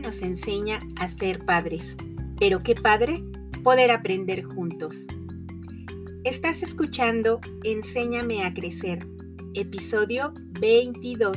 [0.00, 1.96] nos enseña a ser padres.
[2.38, 3.22] Pero qué padre
[3.62, 4.96] poder aprender juntos.
[6.24, 9.06] Estás escuchando Enséñame a Crecer,
[9.54, 11.36] episodio 22,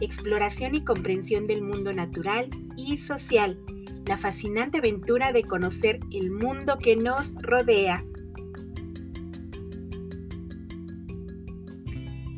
[0.00, 3.58] Exploración y comprensión del mundo natural y social,
[4.04, 8.04] la fascinante aventura de conocer el mundo que nos rodea.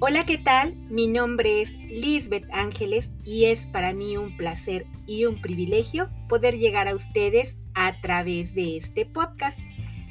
[0.00, 0.76] Hola, ¿qué tal?
[0.88, 6.56] Mi nombre es Lisbeth Ángeles y es para mí un placer y un privilegio poder
[6.56, 9.58] llegar a ustedes a través de este podcast.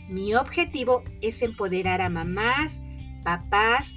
[0.07, 2.79] Mi objetivo es empoderar a mamás,
[3.23, 3.91] papás,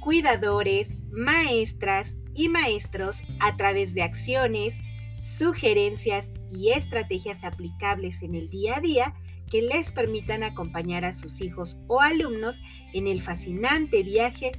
[0.00, 4.72] cuidadores, maestras y maestros a través de acciones,
[5.20, 9.14] sugerencias y estrategias aplicables en el día a día
[9.50, 12.58] que les permitan acompañar a sus hijos o alumnos
[12.94, 14.52] en el fascinante viaje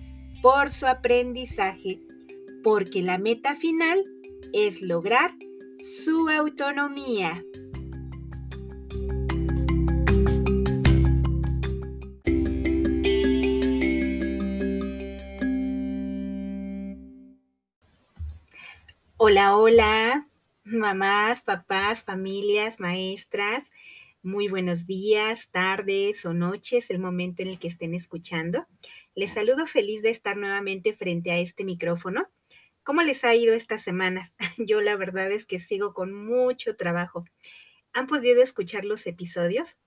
[0.43, 1.99] por su aprendizaje,
[2.63, 4.03] porque la meta final
[4.53, 5.35] es lograr
[6.03, 7.43] su autonomía.
[19.17, 20.27] Hola, hola,
[20.63, 23.63] mamás, papás, familias, maestras.
[24.21, 28.65] Muy buenos días, tardes o noches, el momento en el que estén escuchando.
[29.15, 32.27] Les saludo feliz de estar nuevamente frente a este micrófono.
[32.83, 34.35] ¿Cómo les ha ido estas semanas?
[34.57, 37.23] Yo la verdad es que sigo con mucho trabajo.
[37.93, 39.77] ¿Han podido escuchar los episodios?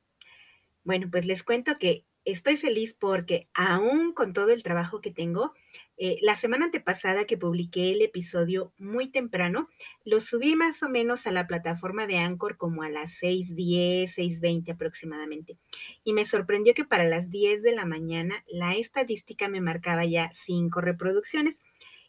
[0.82, 5.52] Bueno, pues les cuento que estoy feliz porque aún con todo el trabajo que tengo,
[5.96, 9.68] eh, la semana antepasada que publiqué el episodio muy temprano,
[10.04, 14.72] lo subí más o menos a la plataforma de Anchor como a las 6.10, 6.20
[14.72, 15.58] aproximadamente.
[16.02, 20.30] Y me sorprendió que para las 10 de la mañana la estadística me marcaba ya
[20.32, 21.58] 5 reproducciones.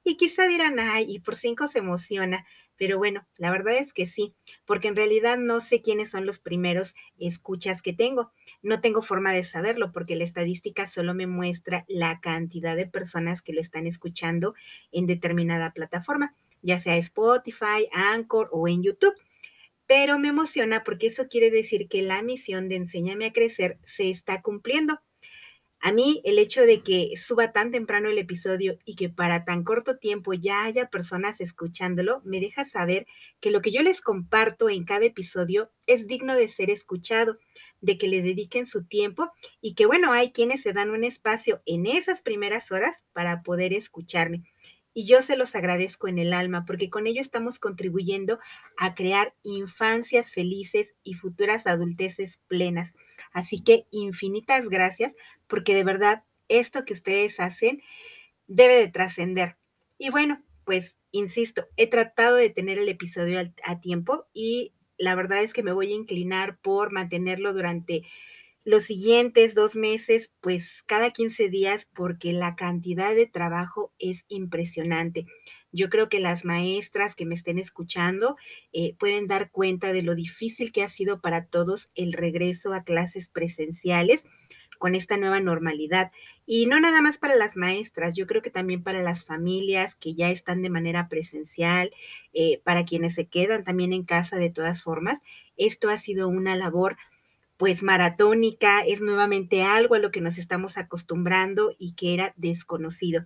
[0.03, 2.45] Y quizá dirán, ay, y por 5 se emociona.
[2.77, 6.39] Pero bueno, la verdad es que sí, porque en realidad no sé quiénes son los
[6.39, 8.31] primeros escuchas que tengo.
[8.61, 13.41] No tengo forma de saberlo porque la estadística solo me muestra la cantidad de personas
[13.41, 14.53] que lo están escuchando
[14.91, 19.15] en determinada plataforma, ya sea Spotify, Anchor o en YouTube.
[19.87, 24.11] Pero me emociona porque eso quiere decir que la misión de Enséñame a Crecer se
[24.11, 24.99] está cumpliendo.
[25.79, 29.63] A mí el hecho de que suba tan temprano el episodio y que para tan
[29.63, 33.05] corto tiempo ya haya personas escuchándolo, me deja saber
[33.39, 37.37] que lo que yo les comparto en cada episodio es digno de ser escuchado,
[37.79, 41.61] de que le dediquen su tiempo y que bueno, hay quienes se dan un espacio
[41.65, 44.43] en esas primeras horas para poder escucharme.
[44.93, 48.39] Y yo se los agradezco en el alma porque con ello estamos contribuyendo
[48.77, 52.93] a crear infancias felices y futuras adulteces plenas.
[53.31, 55.15] Así que infinitas gracias
[55.47, 57.81] porque de verdad esto que ustedes hacen
[58.47, 59.57] debe de trascender.
[59.97, 65.41] Y bueno, pues insisto, he tratado de tener el episodio a, tiempo y la verdad
[65.41, 68.03] es que me voy a inclinar por mantenerlo durante
[68.63, 75.25] los siguientes dos meses, pues cada 15 días, porque la cantidad de trabajo es impresionante.
[75.77, 78.35] Yo creo que las maestras que me estén escuchando
[78.73, 82.83] eh, pueden dar cuenta de lo difícil que ha sido para todos el regreso a
[82.83, 84.23] clases presenciales
[84.79, 86.11] con esta nueva normalidad.
[86.47, 90.15] Y no nada más para las maestras, yo creo que también para las familias que
[90.15, 91.91] ya están de manera presencial,
[92.33, 95.19] eh, para quienes se quedan también en casa de todas formas,
[95.57, 96.97] esto ha sido una labor
[97.57, 103.25] pues maratónica, es nuevamente algo a lo que nos estamos acostumbrando y que era desconocido.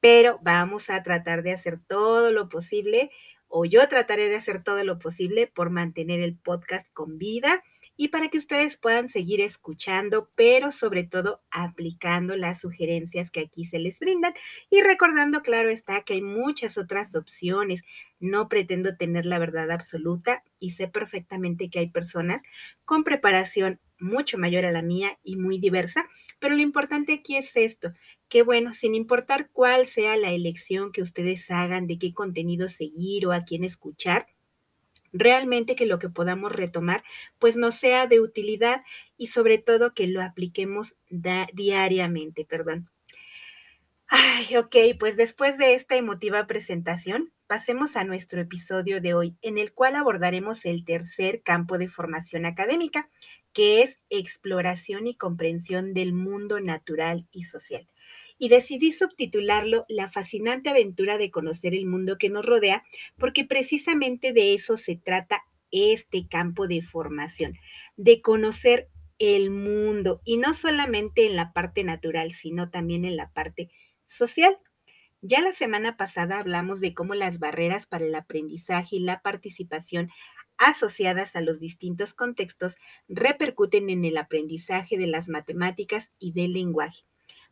[0.00, 3.10] Pero vamos a tratar de hacer todo lo posible,
[3.48, 7.62] o yo trataré de hacer todo lo posible por mantener el podcast con vida
[7.96, 13.66] y para que ustedes puedan seguir escuchando, pero sobre todo aplicando las sugerencias que aquí
[13.66, 14.32] se les brindan
[14.70, 17.82] y recordando, claro está, que hay muchas otras opciones.
[18.18, 22.40] No pretendo tener la verdad absoluta y sé perfectamente que hay personas
[22.86, 26.08] con preparación mucho mayor a la mía y muy diversa,
[26.40, 27.92] pero lo importante aquí es esto,
[28.28, 33.26] que bueno, sin importar cuál sea la elección que ustedes hagan, de qué contenido seguir
[33.26, 34.26] o a quién escuchar,
[35.12, 37.02] realmente que lo que podamos retomar
[37.38, 38.82] pues nos sea de utilidad
[39.16, 42.90] y sobre todo que lo apliquemos diariamente, perdón.
[44.08, 49.56] Ay, ok, pues después de esta emotiva presentación, pasemos a nuestro episodio de hoy, en
[49.56, 53.08] el cual abordaremos el tercer campo de formación académica,
[53.52, 57.88] que es exploración y comprensión del mundo natural y social
[58.40, 62.82] y decidí subtitularlo La fascinante aventura de conocer el mundo que nos rodea,
[63.18, 67.58] porque precisamente de eso se trata este campo de formación,
[67.96, 68.88] de conocer
[69.18, 73.70] el mundo y no solamente en la parte natural, sino también en la parte
[74.08, 74.56] social.
[75.20, 80.08] Ya la semana pasada hablamos de cómo las barreras para el aprendizaje y la participación
[80.60, 82.76] asociadas a los distintos contextos
[83.08, 87.02] repercuten en el aprendizaje de las matemáticas y del lenguaje.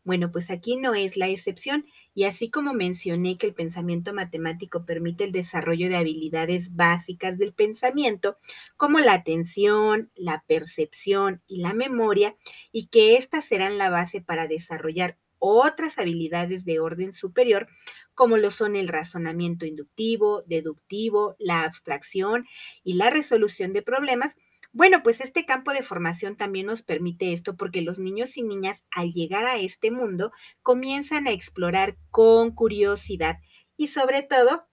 [0.04, 1.84] Bueno, pues aquí no es la excepción
[2.14, 7.52] y así como mencioné que el pensamiento matemático permite el desarrollo de habilidades básicas del
[7.52, 8.38] pensamiento,
[8.76, 12.36] como la atención, la percepción y la memoria,
[12.72, 17.68] y que éstas serán la base para desarrollar otras habilidades de orden superior,
[18.14, 22.46] como lo son el razonamiento inductivo, deductivo, la abstracción
[22.84, 24.36] y la resolución de problemas,
[24.72, 28.84] bueno, pues este campo de formación también nos permite esto porque los niños y niñas
[28.90, 30.30] al llegar a este mundo
[30.62, 33.38] comienzan a explorar con curiosidad.
[33.76, 34.68] Y sobre todo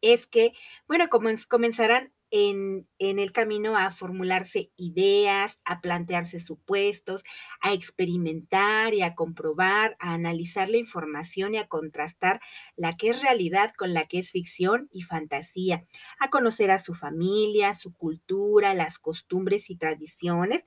[0.00, 0.52] es que,
[0.86, 7.22] bueno, comenzarán en, el camino a formularse ideas, a plantearse supuestos,
[7.60, 12.40] a experimentar y a comprobar, a analizar la información y a contrastar
[12.74, 15.84] la que es realidad con la que es ficción y fantasía,
[16.18, 20.66] a conocer a su familia, su cultura, las costumbres y tradiciones.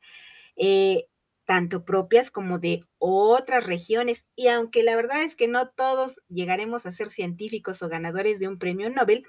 [0.55, 1.07] Eh,
[1.43, 4.25] tanto propias como de otras regiones.
[4.35, 8.49] Y aunque la verdad es que no todos llegaremos a ser científicos o ganadores de
[8.49, 9.25] un premio Nobel,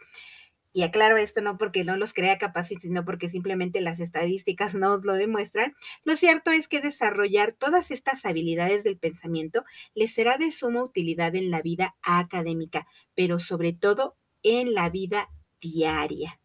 [0.72, 5.04] y aclaro esto no porque no los crea capaces, sino porque simplemente las estadísticas nos
[5.04, 5.74] lo demuestran,
[6.04, 11.34] lo cierto es que desarrollar todas estas habilidades del pensamiento les será de suma utilidad
[11.34, 15.28] en la vida académica, pero sobre todo en la vida
[15.60, 16.40] diaria.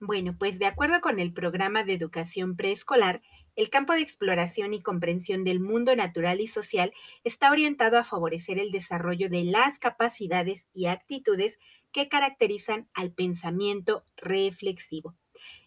[0.00, 3.20] Bueno, pues de acuerdo con el programa de educación preescolar,
[3.58, 6.92] el campo de exploración y comprensión del mundo natural y social
[7.24, 11.58] está orientado a favorecer el desarrollo de las capacidades y actitudes
[11.90, 15.16] que caracterizan al pensamiento reflexivo.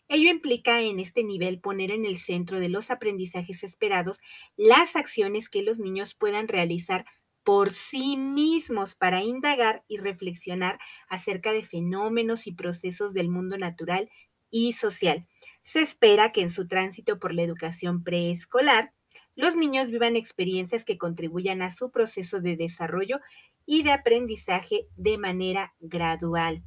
[0.08, 4.22] Ello implica en este nivel poner en el centro de los aprendizajes esperados
[4.56, 7.06] las acciones que los niños puedan realizar
[7.44, 10.80] por sí mismos para indagar y reflexionar
[11.10, 14.10] acerca de fenómenos y procesos del mundo natural
[14.52, 15.28] y social.
[15.64, 18.94] Se espera que en su tránsito por la educación preescolar,
[19.36, 23.20] los niños vivan experiencias que contribuyan a su proceso de desarrollo
[23.66, 26.64] y de aprendizaje de manera gradual.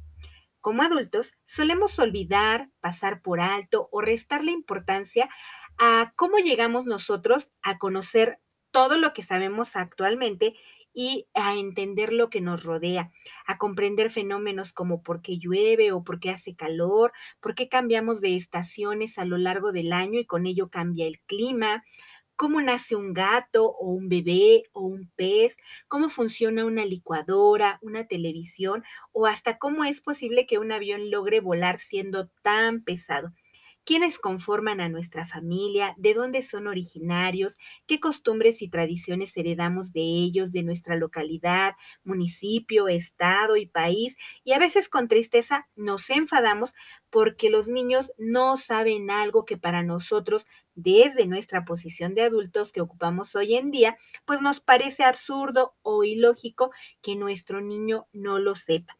[0.61, 5.29] Como adultos, solemos olvidar, pasar por alto o restarle importancia
[5.77, 8.39] a cómo llegamos nosotros a conocer
[8.71, 10.55] todo lo que sabemos actualmente
[10.95, 13.11] y a entender lo que nos rodea,
[13.45, 17.11] a comprender fenómenos como por qué llueve o por qué hace calor,
[17.41, 21.19] por qué cambiamos de estaciones a lo largo del año y con ello cambia el
[21.21, 21.83] clima,
[22.35, 25.57] cómo nace un gato o un bebé o un pez,
[25.87, 31.39] cómo funciona una licuadora, una televisión o hasta cómo es posible que un avión logre
[31.39, 33.33] volar siendo tan pesado
[33.85, 40.01] quiénes conforman a nuestra familia, de dónde son originarios, qué costumbres y tradiciones heredamos de
[40.01, 41.73] ellos, de nuestra localidad,
[42.03, 44.15] municipio, estado y país.
[44.43, 46.73] Y a veces con tristeza nos enfadamos
[47.09, 50.45] porque los niños no saben algo que para nosotros,
[50.75, 56.03] desde nuestra posición de adultos que ocupamos hoy en día, pues nos parece absurdo o
[56.03, 56.71] ilógico
[57.01, 58.97] que nuestro niño no lo sepa.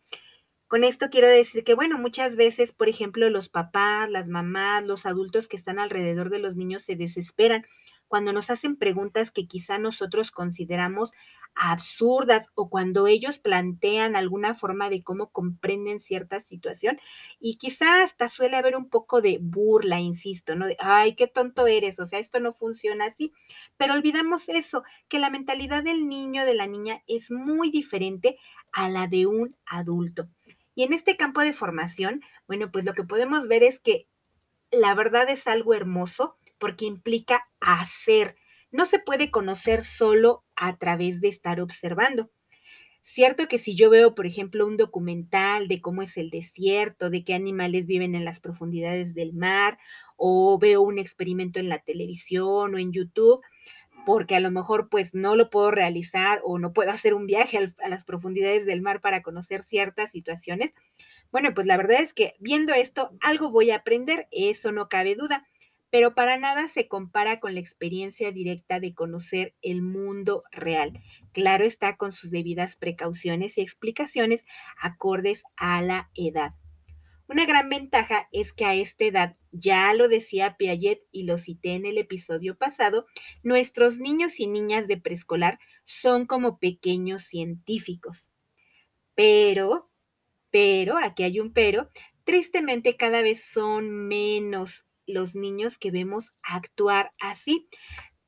[0.68, 5.06] Con esto quiero decir que, bueno, muchas veces, por ejemplo, los papás, las mamás, los
[5.06, 7.66] adultos que están alrededor de los niños se desesperan
[8.08, 11.12] cuando nos hacen preguntas que quizá nosotros consideramos
[11.56, 16.98] absurdas o cuando ellos plantean alguna forma de cómo comprenden cierta situación
[17.40, 20.66] y quizá hasta suele haber un poco de burla, insisto, ¿no?
[20.68, 23.32] De, ay, qué tonto eres, o sea, esto no funciona así,
[23.78, 28.38] pero olvidamos eso, que la mentalidad del niño, de la niña es muy diferente
[28.74, 30.28] a la de un adulto.
[30.76, 34.08] Y en este campo de formación, bueno, pues lo que podemos ver es que
[34.72, 38.36] la verdad es algo hermoso porque implica hacer.
[38.72, 42.30] No se puede conocer solo a través de estar observando.
[43.04, 47.24] Cierto que si yo veo, por ejemplo, un documental de cómo es el desierto, de
[47.24, 49.78] qué animales viven en las profundidades del mar,
[50.18, 53.42] o veo un experimento en la televisión o en YouTube,
[54.06, 57.74] porque a lo mejor pues no lo puedo realizar o no puedo hacer un viaje
[57.84, 60.74] a las profundidades del mar para conocer ciertas situaciones.
[61.32, 65.16] Bueno, pues la verdad es que viendo esto, algo voy a aprender, eso no cabe
[65.16, 65.46] duda,
[65.90, 71.00] pero para nada se compara con la experiencia directa de conocer el mundo real.
[71.32, 74.46] Claro está con sus debidas precauciones y explicaciones
[74.82, 76.54] acordes a la edad.
[77.28, 81.74] Una gran ventaja es que a esta edad, ya lo decía Piaget y lo cité
[81.74, 83.08] en el episodio pasado,
[83.42, 88.32] nuestros niños y niñas de preescolar son como pequeños científicos.
[89.16, 89.90] Pero,
[90.52, 91.90] pero, aquí hay un pero,
[92.26, 97.68] tristemente cada vez son menos los niños que vemos actuar así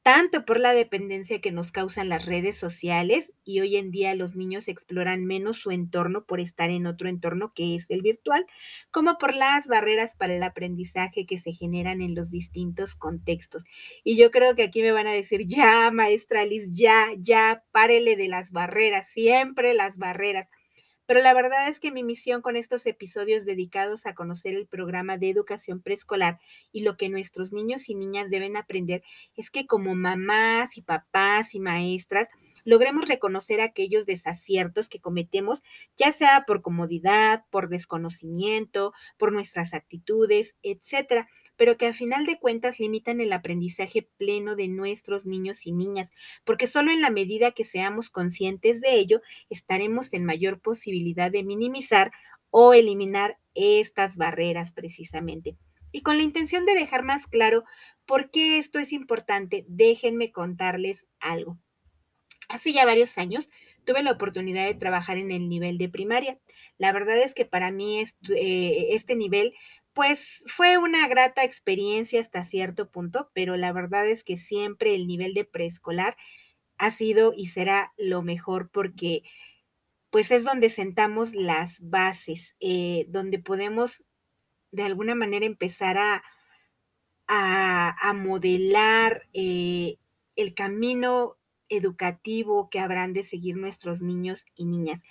[0.08, 4.38] tanto por la dependencia que nos causan las redes sociales y hoy en día los
[4.38, 8.46] niños exploran menos su entorno por estar en otro entorno que es el virtual,
[8.90, 13.66] como por las barreras para el aprendizaje que se generan en los distintos contextos.
[14.06, 18.16] Y yo creo que aquí me van a decir, ya, maestra Liz, ya, ya, párele
[18.16, 20.48] de las barreras, siempre las barreras.
[21.08, 25.18] Pero la verdad es que mi misión con estos episodios dedicados a conocer el programa
[25.18, 26.40] de educación preescolar
[26.72, 29.02] y lo que nuestros niños y niñas deben aprender
[29.36, 32.28] es que como mamás y papás y maestras,
[32.66, 35.64] logremos reconocer aquellos desaciertos que cometemos,
[35.96, 42.40] ya sea por comodidad, por desconocimiento, por nuestras actitudes, etcétera, pero que a final de
[42.40, 46.10] cuentas limitan el aprendizaje pleno de nuestros niños y niñas,
[46.46, 51.44] porque solo en la medida que seamos conscientes de ello, estaremos en mayor posibilidad de
[51.44, 52.12] minimizar
[52.52, 55.58] o eliminar estas barreras precisamente.
[55.92, 57.64] Y con la intención de dejar más claro
[58.06, 61.58] por qué esto es importante, déjenme contarles algo.
[62.50, 63.50] Hace ya varios años
[63.84, 66.38] tuve la oportunidad de trabajar en el nivel de primaria.
[66.78, 69.54] La verdad es que para mí eh, este nivel
[69.98, 75.08] pues fue una grata experiencia hasta cierto punto, pero la verdad es que siempre el
[75.08, 76.16] nivel de preescolar
[76.78, 79.24] ha sido y será lo mejor porque
[80.12, 84.04] pues es donde sentamos las bases, eh, donde podemos
[84.72, 86.24] de alguna manera empezar a,
[87.26, 89.98] a, modelar eh,
[90.36, 91.38] el camino
[91.70, 95.02] educativo que habrán de seguir nuestros niños y niñas.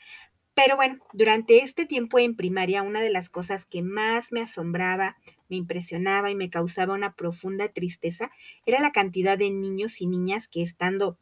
[0.57, 5.19] Pero bueno, durante este tiempo en primaria, una de las cosas que más me asombraba,
[5.51, 8.31] me impresionaba y me causaba una profunda tristeza
[8.65, 11.19] era la cantidad de niños y niñas que estando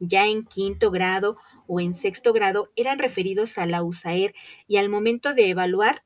[0.00, 1.36] ya en quinto grado
[1.68, 4.34] o en sexto grado eran referidos a la USAER
[4.66, 6.02] y al momento de evaluar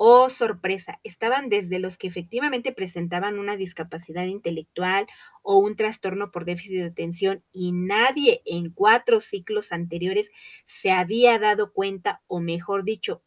[0.00, 5.08] Oh, sorpresa, estaban desde los que efectivamente presentaban una discapacidad intelectual
[5.42, 10.30] o un trastorno por déficit de atención y nadie en cuatro ciclos anteriores
[10.66, 13.24] se había dado cuenta, o mejor dicho,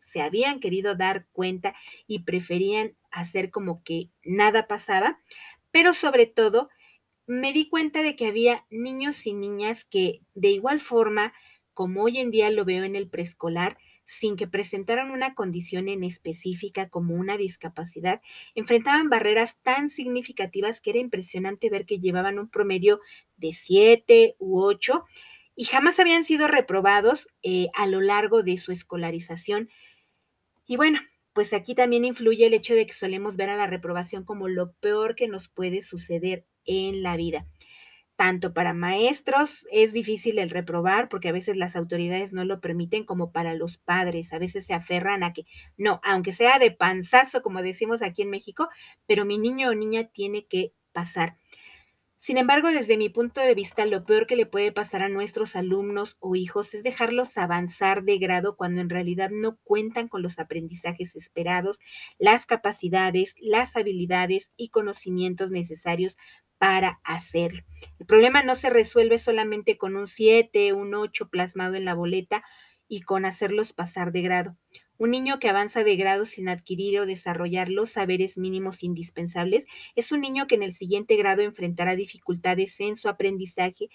[0.00, 1.74] se habían querido dar cuenta
[2.06, 5.20] y preferían hacer como que nada pasaba,
[5.72, 6.70] pero sobre todo
[7.26, 11.34] me di cuenta de que había niños y niñas que de igual forma,
[11.74, 16.04] como hoy en día lo veo en el preescolar, sin que presentaran una condición en
[16.04, 18.22] específica como una discapacidad,
[18.54, 23.00] enfrentaban barreras tan significativas que era impresionante ver que llevaban un promedio
[23.36, 25.04] de 7 u 8
[25.56, 29.68] y jamás habían sido reprobados eh, a lo largo de su escolarización.
[30.66, 31.00] Y bueno,
[31.32, 34.72] pues aquí también influye el hecho de que solemos ver a la reprobación como lo
[34.74, 37.46] peor que nos puede suceder en la vida
[38.16, 43.04] tanto para maestros es difícil el reprobar porque a veces las autoridades no lo permiten
[43.04, 45.44] como para los padres, a veces se aferran a que
[45.76, 48.68] no, aunque sea de panzazo como decimos aquí en México,
[49.06, 51.36] pero mi niño o niña tiene que pasar.
[52.18, 55.54] Sin embargo, desde mi punto de vista, lo peor que le puede pasar a nuestros
[55.54, 60.38] alumnos o hijos es dejarlos avanzar de grado cuando en realidad no cuentan con los
[60.40, 61.78] aprendizajes esperados,
[62.18, 66.16] las capacidades, las habilidades y conocimientos necesarios
[66.58, 67.62] para hacerlo.
[67.98, 72.42] El problema no se resuelve solamente con un 7, un 8 plasmado en la boleta
[72.88, 74.56] y con hacerlos pasar de grado.
[74.98, 80.10] Un niño que avanza de grado sin adquirir o desarrollar los saberes mínimos indispensables es
[80.10, 83.88] un niño que en el siguiente grado enfrentará dificultades en su aprendizaje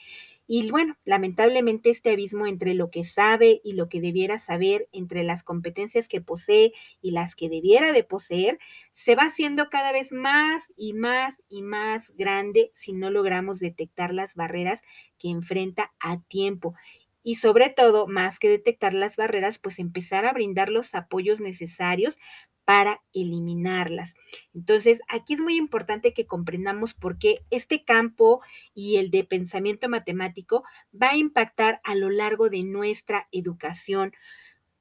[0.54, 5.24] y bueno, lamentablemente este abismo entre lo que sabe y lo que debiera saber, entre
[5.24, 8.60] las competencias que posee y las que debiera de poseer,
[8.92, 14.14] se va haciendo cada vez más y más y más grande si no logramos detectar
[14.14, 14.82] las barreras
[15.18, 16.76] que enfrenta a tiempo
[17.24, 22.18] y sobre todo, más que detectar las barreras, pues empezar a brindar los apoyos necesarios
[22.66, 24.14] para eliminarlas.
[24.54, 28.42] Entonces, aquí es muy importante que comprendamos por qué este campo
[28.74, 30.64] y el de pensamiento matemático
[31.00, 34.14] va a impactar a lo largo de nuestra educación.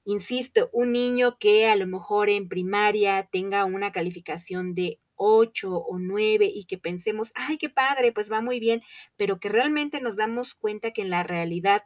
[0.04, 5.98] Insisto, un niño que a lo mejor en primaria tenga una calificación de 8 o
[5.98, 8.82] 9 y que pensemos, ay, qué padre, pues va muy bien,
[9.16, 11.82] pero que realmente nos damos cuenta que en la realidad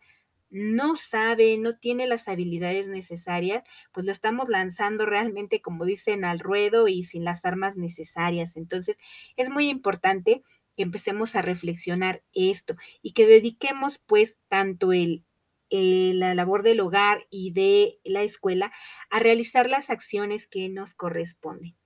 [0.54, 6.38] no sabe, no tiene las habilidades necesarias, pues lo estamos lanzando realmente, como dicen, al
[6.38, 8.56] ruedo y sin las armas necesarias.
[8.56, 8.96] Entonces,
[9.36, 10.44] es muy importante
[10.76, 15.24] que empecemos a reflexionar esto y que dediquemos pues tanto el,
[15.70, 18.72] la labor del hogar y de la escuela
[19.10, 21.76] a realizar las acciones que nos corresponden.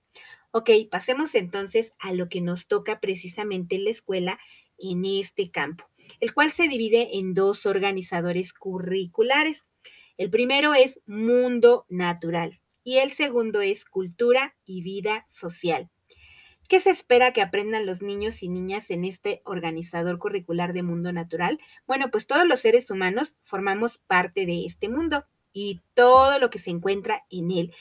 [0.51, 4.39] Ok, pasemos entonces a lo que nos toca precisamente en la escuela
[4.77, 5.88] en este campo
[6.19, 9.65] el cual se divide en dos organizadores curriculares.
[10.17, 15.89] El primero es Mundo Natural y el segundo es Cultura y Vida Social.
[16.67, 21.11] ¿Qué se espera que aprendan los niños y niñas en este organizador curricular de mundo
[21.11, 21.59] natural?
[21.87, 26.59] Bueno, pues todos los seres humanos formamos parte de este mundo y todo lo que
[26.59, 27.73] se encuentra en él.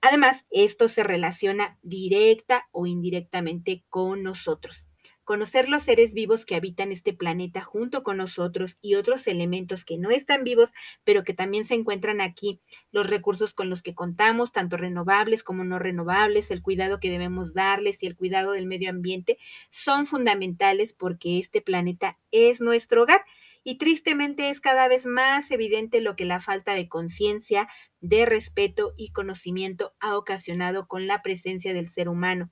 [0.00, 4.86] Además, esto se relaciona directa o indirectamente con nosotros.
[5.30, 9.96] Conocer los seres vivos que habitan este planeta junto con nosotros y otros elementos que
[9.96, 10.72] no están vivos,
[11.04, 12.58] pero que también se encuentran aquí,
[12.90, 17.54] los recursos con los que contamos, tanto renovables como no renovables, el cuidado que debemos
[17.54, 19.38] darles y el cuidado del medio ambiente,
[19.70, 23.24] son fundamentales porque este planeta es nuestro hogar
[23.62, 27.68] y tristemente es cada vez más evidente lo que la falta de conciencia,
[28.00, 32.50] de respeto y conocimiento ha ocasionado con la presencia del ser humano.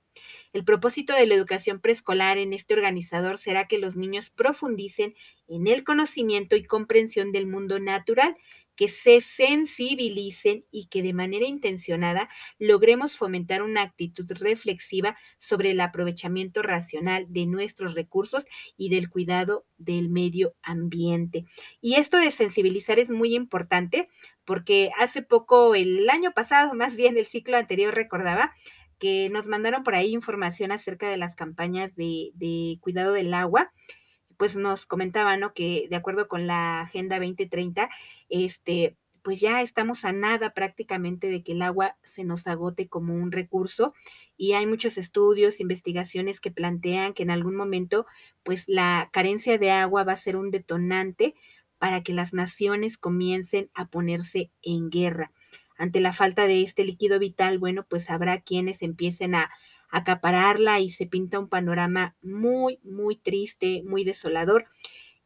[0.53, 5.15] El propósito de la educación preescolar en este organizador será que los niños profundicen
[5.47, 8.35] en el conocimiento y comprensión del mundo natural,
[8.79, 15.81] que se sensibilicen y que de manera intencionada logremos fomentar una actitud reflexiva sobre el
[15.81, 18.45] aprovechamiento racional de nuestros recursos
[18.77, 21.43] y del cuidado del medio ambiente.
[21.81, 24.07] Y esto de sensibilizar es muy importante
[24.45, 28.53] porque hace poco, el año pasado, más bien el ciclo anterior, recordaba
[28.97, 33.73] que nos mandaron por ahí información acerca de las campañas de, de cuidado del agua
[34.39, 35.53] pues nos comentaba, ¿no?
[35.53, 37.89] Que de acuerdo con la Agenda 2030,
[38.29, 43.13] este, pues ya estamos a nada prácticamente de que el agua se nos agote como
[43.15, 43.93] un recurso
[44.37, 48.05] y hay muchos estudios, investigaciones que plantean que en algún momento
[48.43, 51.35] pues la carencia de agua va a ser un detonante
[51.77, 55.33] para que las naciones comiencen a ponerse en guerra.
[55.77, 59.49] Ante la falta de este líquido vital, bueno, pues habrá quienes empiecen a
[59.89, 64.67] acapararla y se pinta un panorama muy, muy triste, muy desolador.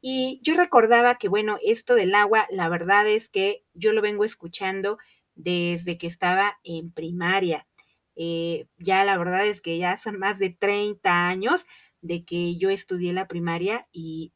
[0.01, 4.25] Y yo recordaba que, bueno, esto del agua, la verdad es que yo lo vengo
[4.25, 4.97] escuchando
[5.35, 7.67] desde que estaba en primaria.
[8.15, 11.65] Eh, ya la verdad es que ya son más de 30 años
[12.01, 14.33] de que yo estudié la primaria y,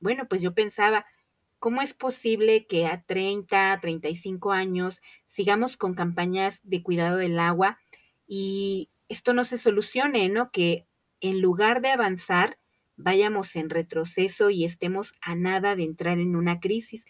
[0.00, 1.04] bueno, pues yo pensaba,
[1.58, 7.78] ¿cómo es posible que a 30, 35 años sigamos con campañas de cuidado del agua
[8.26, 10.50] y esto no se solucione, ¿no?
[10.52, 10.86] Que
[11.20, 12.58] en lugar de avanzar,
[12.96, 17.04] vayamos en retroceso y estemos a nada de entrar en una crisis.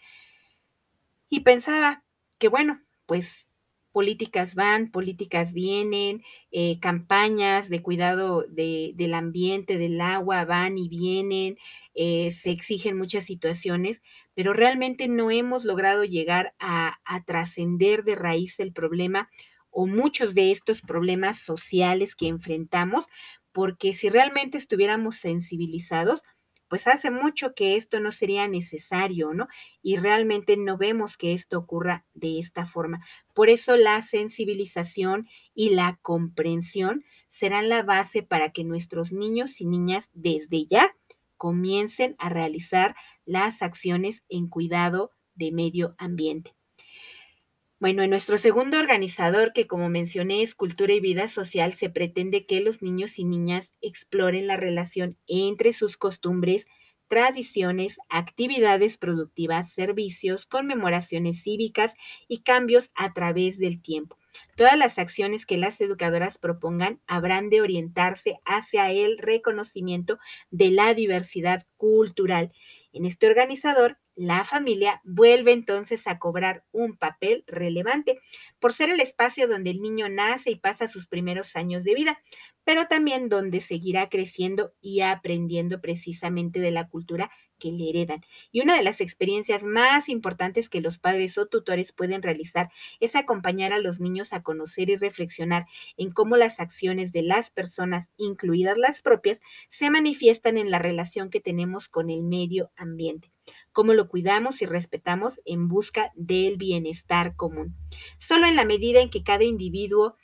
[1.29, 2.03] Y pensaba
[2.39, 3.47] que, bueno, pues
[3.91, 11.57] políticas van, políticas vienen, eh, campañas de cuidado del ambiente, del agua van y vienen,
[11.93, 14.01] eh, se exigen muchas situaciones,
[14.33, 19.29] pero realmente no hemos logrado llegar a, a trascender de raíz el problema
[19.71, 23.05] o muchos de estos problemas sociales que enfrentamos,
[23.51, 26.21] porque si realmente estuviéramos sensibilizados,
[26.67, 29.47] pues hace mucho que esto no sería necesario, ¿no?
[29.81, 33.05] Y realmente no vemos que esto ocurra de esta forma.
[33.33, 39.65] Por eso la sensibilización y la comprensión serán la base para que nuestros niños y
[39.65, 40.95] niñas desde ya
[41.35, 46.53] comiencen a realizar las acciones en cuidado de medio ambiente.
[47.81, 52.45] Bueno, en nuestro segundo organizador, que como mencioné es Cultura y Vida Social, se pretende
[52.45, 56.67] que los niños y niñas exploren la relación entre sus costumbres,
[57.07, 61.95] tradiciones, actividades productivas, servicios, conmemoraciones cívicas
[62.27, 64.17] y cambios a través del tiempo.
[64.55, 70.19] Todas las acciones que las educadoras propongan habrán de orientarse hacia el reconocimiento
[70.51, 72.51] de la diversidad cultural.
[72.93, 78.19] En este organizador la familia vuelve entonces a cobrar un papel relevante
[78.59, 82.21] por ser el espacio donde el niño nace y pasa sus primeros años de vida,
[82.63, 88.21] pero también donde seguirá creciendo y aprendiendo precisamente de la cultura que le heredan.
[88.51, 92.69] Y una de las experiencias más importantes que los padres o tutores pueden realizar
[92.99, 97.51] es acompañar a los niños a conocer y reflexionar en cómo las acciones de las
[97.51, 103.31] personas, incluidas las propias, se manifiestan en la relación que tenemos con el medio ambiente
[103.71, 107.75] cómo lo cuidamos y respetamos en busca del bienestar común.
[108.19, 110.15] Solo en la medida en que cada individuo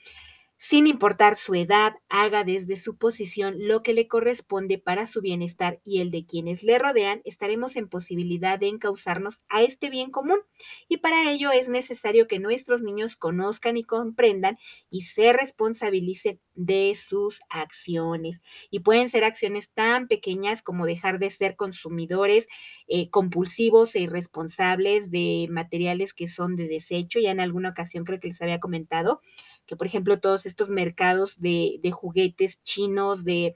[0.60, 5.80] sin importar su edad, haga desde su posición lo que le corresponde para su bienestar
[5.86, 10.40] y el de quienes le rodean, estaremos en posibilidad de encauzarnos a este bien común.
[10.88, 14.58] Y para ello es necesario que nuestros niños conozcan y comprendan
[14.90, 18.42] y se responsabilicen de sus acciones.
[18.72, 22.48] Y pueden ser acciones tan pequeñas como dejar de ser consumidores
[22.88, 27.20] eh, compulsivos e irresponsables de materiales que son de desecho.
[27.20, 29.22] Ya en alguna ocasión creo que les había comentado
[29.68, 33.56] que por ejemplo todos estos mercados de, juguetes chinos, de,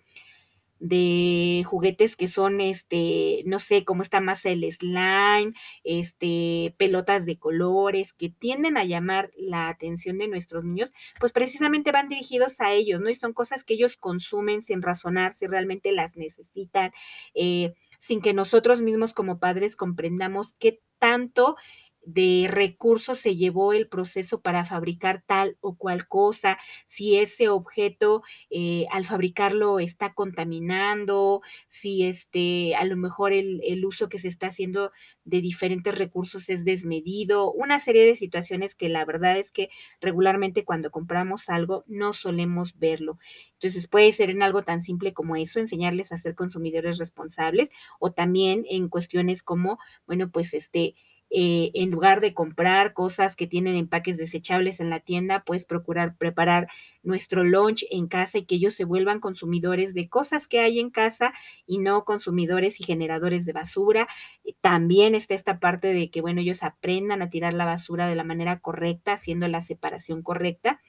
[0.80, 7.38] de juguetes que son, este, no sé, cómo está más el slime, este, pelotas de
[7.38, 12.72] colores, que tienden a llamar la atención de nuestros niños, pues precisamente van dirigidos a
[12.72, 13.10] ellos, ¿no?
[13.10, 16.92] Y son cosas que ellos consumen sin razonar si realmente las necesitan,
[17.36, 21.56] eh, sin que nosotros mismos como padres comprendamos qué tanto
[22.04, 28.24] de recursos se llevó el proceso para fabricar tal o cual cosa, si ese objeto
[28.50, 34.28] eh, al fabricarlo está contaminando, si este, a lo mejor el, el, uso que se
[34.28, 34.92] está haciendo
[35.26, 40.66] de diferentes recursos es desmedido, una serie de situaciones que la verdad es que regularmente
[40.66, 43.20] cuando compramos algo no solemos verlo.
[43.54, 48.12] Entonces puede ser en algo tan simple como eso, enseñarles a ser consumidores responsables o
[48.12, 50.96] también en cuestiones como, bueno, pues este,
[51.34, 56.18] eh, en lugar de comprar cosas que tienen empaques desechables en la tienda, pues procurar
[56.18, 56.68] preparar
[57.04, 60.90] nuestro lunch en casa y que ellos se vuelvan consumidores de cosas que hay en
[60.90, 61.34] casa
[61.66, 64.10] y no consumidores y generadores de basura.
[64.44, 68.16] Eh, también está esta parte de que, bueno, ellos aprendan a tirar la basura de
[68.16, 70.82] la manera correcta, haciendo la separación correcta.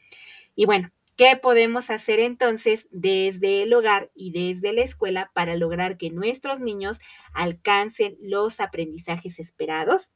[0.56, 5.98] Y bueno, ¿Qué podemos hacer entonces desde el hogar y desde la escuela para lograr
[5.98, 7.00] que nuestros niños
[7.34, 10.10] alcancen los aprendizajes esperados?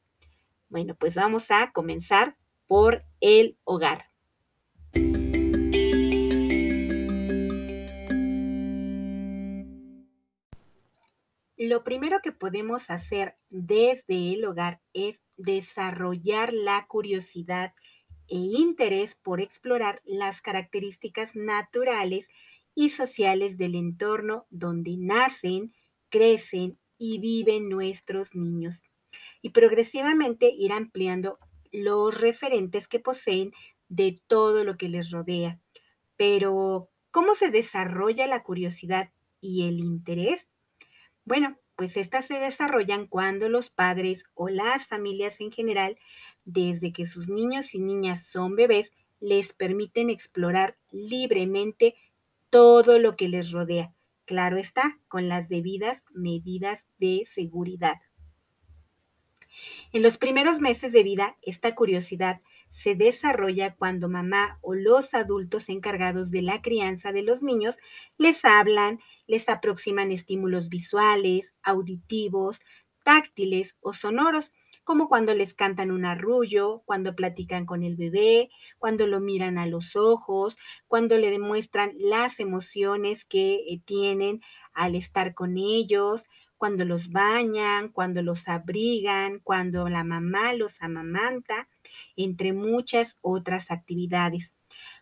[0.69, 2.35] Bueno, pues vamos a comenzar
[2.67, 4.05] por el hogar.
[11.57, 17.73] Lo primero que podemos hacer desde el hogar es desarrollar la curiosidad
[18.27, 22.27] e interés por explorar las características naturales
[22.75, 25.73] y sociales del entorno donde nacen,
[26.09, 28.83] crecen y viven nuestros niños
[29.41, 31.39] y progresivamente ir ampliando
[31.71, 33.53] los referentes que poseen
[33.89, 35.59] de todo lo que les rodea.
[36.17, 40.47] Pero, ¿cómo se desarrolla la curiosidad y el interés?
[41.25, 45.97] Bueno, pues estas se desarrollan cuando los padres o las familias en general,
[46.43, 51.95] desde que sus niños y niñas son bebés, les permiten explorar libremente
[52.49, 53.93] todo lo que les rodea.
[54.25, 57.95] Claro está, con las debidas medidas de seguridad.
[59.93, 65.69] En los primeros meses de vida, esta curiosidad se desarrolla cuando mamá o los adultos
[65.69, 67.77] encargados de la crianza de los niños
[68.17, 72.59] les hablan, les aproximan estímulos visuales, auditivos,
[73.03, 74.51] táctiles o sonoros,
[74.83, 79.65] como cuando les cantan un arrullo, cuando platican con el bebé, cuando lo miran a
[79.65, 84.41] los ojos, cuando le demuestran las emociones que eh, tienen
[84.73, 86.23] al estar con ellos,
[86.57, 91.69] cuando los bañan, cuando los abrigan, cuando la mamá los amamanta,
[92.15, 94.53] entre muchas otras actividades.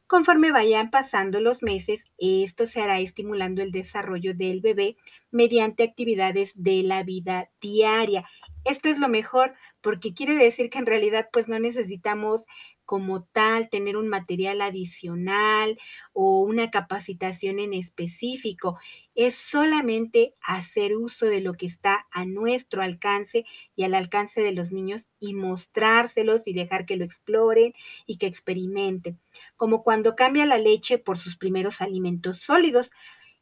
[0.07, 4.97] Conforme vayan pasando los meses, esto se hará estimulando el desarrollo del bebé
[5.31, 8.29] mediante actividades de la vida diaria.
[8.65, 12.45] Esto es lo mejor porque quiere decir que en realidad pues no necesitamos
[12.85, 15.77] como tal tener un material adicional
[16.13, 18.77] o una capacitación en específico.
[19.15, 23.45] Es solamente hacer uso de lo que está a nuestro alcance
[23.75, 27.73] y al alcance de los niños y mostrárselos y dejar que lo exploren
[28.05, 29.19] y que experimenten.
[29.57, 32.91] Como cuando cambia la leche por sus primeros alimentos sólidos.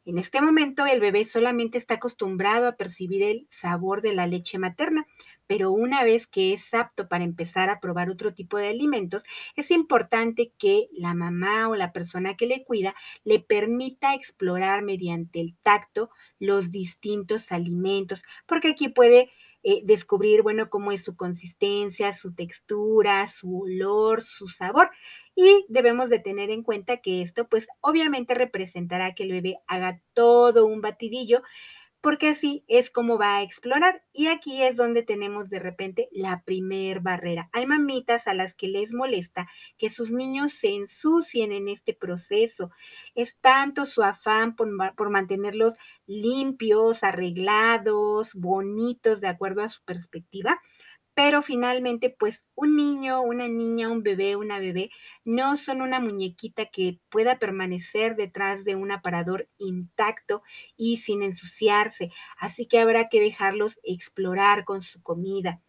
[0.05, 4.57] En este momento el bebé solamente está acostumbrado a percibir el sabor de la leche
[4.57, 5.07] materna,
[5.47, 9.23] pero una vez que es apto para empezar a probar otro tipo de alimentos,
[9.55, 15.39] es importante que la mamá o la persona que le cuida le permita explorar mediante
[15.39, 19.31] el tacto los distintos alimentos, porque aquí puede
[19.65, 24.91] eh, descubrir, bueno, cómo es su consistencia, su textura, su olor, su sabor.
[25.35, 30.01] Y debemos de tener en cuenta que esto, pues, obviamente representará que el bebé haga
[30.13, 31.43] todo un batidillo
[32.03, 34.03] porque así es como va a explorar.
[34.11, 37.49] Y aquí es donde tenemos de repente la primer barrera.
[37.53, 42.71] Hay mamitas a las que les molesta que sus niños se ensucien en este proceso.
[43.15, 50.61] Es tanto su afán por, por mantenerlos limpios, arreglados, bonitos, de acuerdo a su perspectiva,
[51.15, 54.89] pero finalmente, pues un niño, una niña, un bebé, una bebé,
[55.25, 60.41] no son una muñequita que pueda permanecer detrás de un aparador intacto
[60.77, 62.11] y sin ensuciarse.
[62.37, 65.61] Así que habrá que dejarlos explorar con su comida.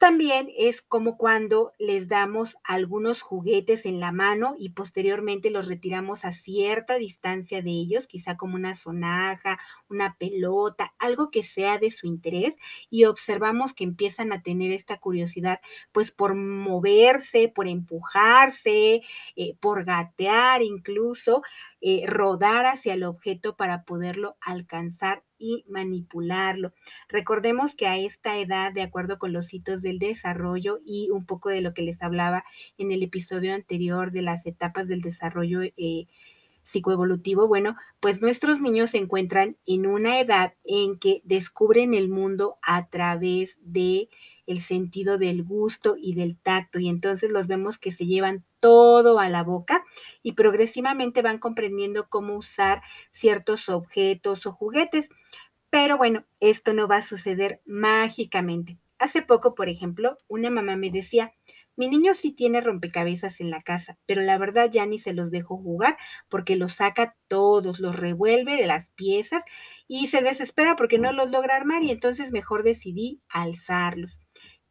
[0.00, 6.24] También es como cuando les damos algunos juguetes en la mano y posteriormente los retiramos
[6.24, 9.58] a cierta distancia de ellos, quizá como una sonaja,
[9.90, 12.54] una pelota, algo que sea de su interés
[12.88, 15.60] y observamos que empiezan a tener esta curiosidad,
[15.92, 19.02] pues por moverse, por empujarse,
[19.36, 21.42] eh, por gatear incluso,
[21.82, 26.72] eh, rodar hacia el objeto para poderlo alcanzar y manipularlo.
[27.08, 31.48] Recordemos que a esta edad, de acuerdo con los hitos del desarrollo y un poco
[31.48, 32.44] de lo que les hablaba
[32.78, 36.06] en el episodio anterior de las etapas del desarrollo eh,
[36.62, 42.58] psicoevolutivo, bueno, pues nuestros niños se encuentran en una edad en que descubren el mundo
[42.62, 44.08] a través de
[44.46, 49.18] el sentido del gusto y del tacto y entonces los vemos que se llevan todo
[49.20, 49.84] a la boca
[50.22, 55.08] y progresivamente van comprendiendo cómo usar ciertos objetos o juguetes.
[55.70, 58.78] Pero bueno, esto no va a suceder mágicamente.
[58.98, 61.32] Hace poco, por ejemplo, una mamá me decía,
[61.76, 65.30] mi niño sí tiene rompecabezas en la casa, pero la verdad ya ni se los
[65.30, 65.96] dejo jugar
[66.28, 69.42] porque los saca todos, los revuelve de las piezas
[69.88, 74.20] y se desespera porque no los logra armar y entonces mejor decidí alzarlos.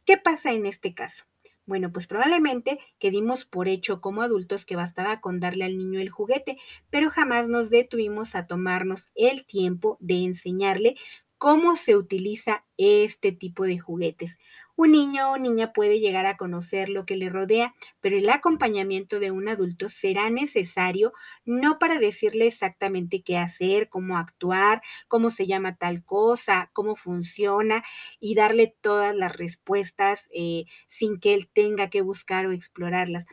[0.04, 1.24] ¿Qué pasa en este caso?
[1.66, 6.00] Bueno, pues probablemente que dimos por hecho como adultos que bastaba con darle al niño
[6.00, 6.58] el juguete,
[6.90, 10.96] pero jamás nos detuvimos a tomarnos el tiempo de enseñarle
[11.38, 14.36] cómo se utiliza este tipo de juguetes.
[14.80, 19.20] Un niño o niña puede llegar a conocer lo que le rodea, pero el acompañamiento
[19.20, 21.12] de un adulto será necesario
[21.44, 27.84] no para decirle exactamente qué hacer, cómo actuar, cómo se llama tal cosa, cómo funciona
[28.20, 33.26] y darle todas las respuestas eh, sin que él tenga que buscar o explorarlas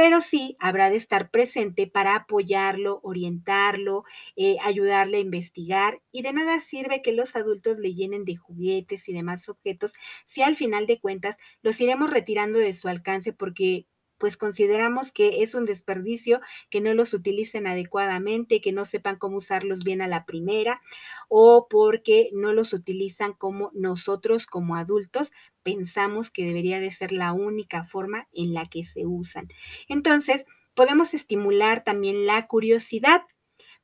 [0.00, 6.32] pero sí habrá de estar presente para apoyarlo, orientarlo, eh, ayudarle a investigar y de
[6.32, 9.92] nada sirve que los adultos le llenen de juguetes y demás objetos
[10.24, 15.42] si al final de cuentas los iremos retirando de su alcance porque pues consideramos que
[15.42, 20.08] es un desperdicio que no los utilicen adecuadamente, que no sepan cómo usarlos bien a
[20.08, 20.80] la primera
[21.28, 25.32] o porque no los utilizan como nosotros como adultos
[25.62, 29.48] pensamos que debería de ser la única forma en la que se usan.
[29.88, 30.44] Entonces,
[30.74, 33.22] podemos estimular también la curiosidad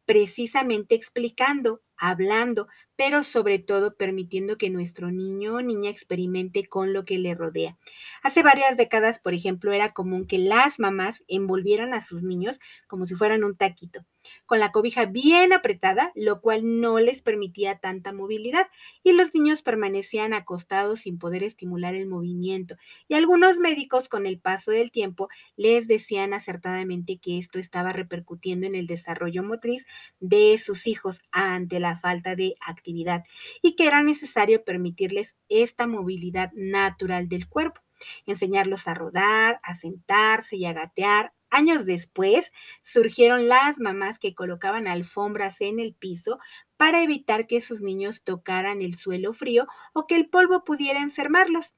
[0.07, 7.05] precisamente explicando, hablando, pero sobre todo permitiendo que nuestro niño o niña experimente con lo
[7.05, 7.77] que le rodea.
[8.23, 13.05] Hace varias décadas, por ejemplo, era común que las mamás envolvieran a sus niños como
[13.07, 14.05] si fueran un taquito,
[14.47, 18.67] con la cobija bien apretada, lo cual no les permitía tanta movilidad,
[19.03, 22.77] y los niños permanecían acostados sin poder estimular el movimiento.
[23.09, 28.67] Y algunos médicos con el paso del tiempo les decían acertadamente que esto estaba repercutiendo
[28.67, 29.87] en el desarrollo motriz
[30.19, 33.23] de sus hijos ante la falta de actividad
[33.63, 37.83] y que era necesario permitirles esta movilidad natural del cuerpo,
[38.27, 41.33] enseñarlos a rodar, a sentarse y a gatear.
[41.51, 42.51] Años después
[42.83, 46.41] surgieron las mamás que colocaban alfombras en el piso
[46.77, 51.77] para evitar que sus niños tocaran el suelo frío o que el polvo pudiera enfermarlos.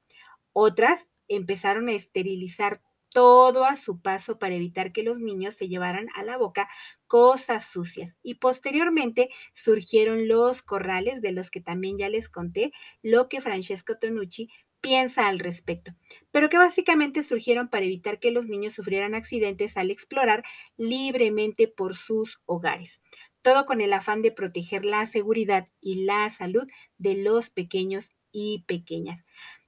[0.53, 6.07] Otras empezaron a esterilizar todo a su paso para evitar que los niños se llevaran
[6.15, 6.69] a la boca
[7.09, 8.15] cosas sucias.
[8.23, 13.97] Y posteriormente surgieron los corrales, de los que también ya les conté lo que Francesco
[13.97, 14.47] Tonucci
[14.79, 15.91] piensa al respecto,
[16.31, 20.43] pero que básicamente surgieron para evitar que los niños sufrieran accidentes al explorar
[20.77, 23.01] libremente por sus hogares.
[23.41, 26.67] Todo con el afán de proteger la seguridad y la salud
[26.97, 29.25] de los pequeños y pequeñas.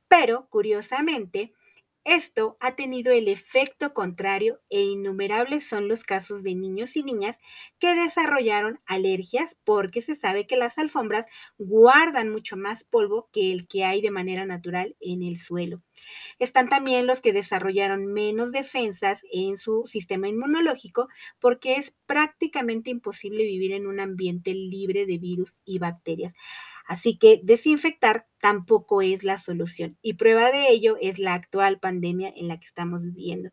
[0.08, 1.54] Pero, curiosamente,
[2.04, 7.38] esto ha tenido el efecto contrario e innumerables son los casos de niños y niñas
[7.80, 11.26] que desarrollaron alergias porque se sabe que las alfombras
[11.60, 15.82] guardan mucho más polvo que el que hay de manera natural en el suelo.
[16.40, 21.08] Están también los que desarrollaron menos defensas en su sistema inmunológico
[21.40, 26.34] porque es prácticamente imposible vivir en un ambiente libre de virus y bacterias.
[26.88, 32.34] Así que desinfectar tampoco es la solución y prueba de ello es la actual pandemia
[32.36, 33.52] en la que estamos viviendo.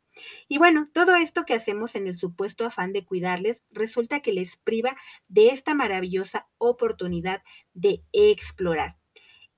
[0.49, 4.57] Y bueno, todo esto que hacemos en el supuesto afán de cuidarles resulta que les
[4.57, 4.97] priva
[5.29, 7.43] de esta maravillosa oportunidad
[7.75, 8.97] de explorar.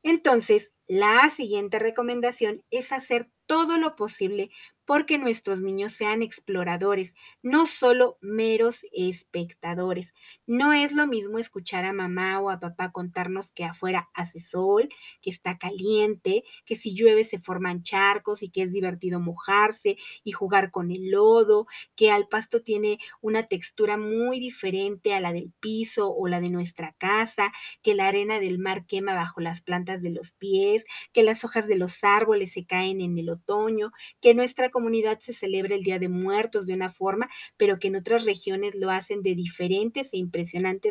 [0.02, 4.50] Entonces, la siguiente recomendación es hacer todo lo posible
[4.84, 10.14] porque nuestros niños sean exploradores, no solo meros espectadores.
[10.52, 14.88] No es lo mismo escuchar a mamá o a papá contarnos que afuera hace sol,
[15.22, 20.32] que está caliente, que si llueve se forman charcos y que es divertido mojarse y
[20.32, 25.52] jugar con el lodo, que al pasto tiene una textura muy diferente a la del
[25.60, 30.02] piso o la de nuestra casa, que la arena del mar quema bajo las plantas
[30.02, 34.34] de los pies, que las hojas de los árboles se caen en el otoño, que
[34.34, 38.24] nuestra comunidad se celebra el Día de Muertos de una forma, pero que en otras
[38.24, 40.39] regiones lo hacen de diferentes e impresionantes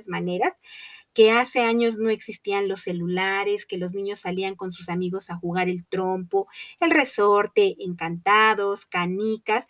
[0.07, 0.53] maneras,
[1.13, 5.35] que hace años no existían los celulares, que los niños salían con sus amigos a
[5.35, 6.47] jugar el trompo,
[6.79, 9.65] el resorte, encantados, canicas,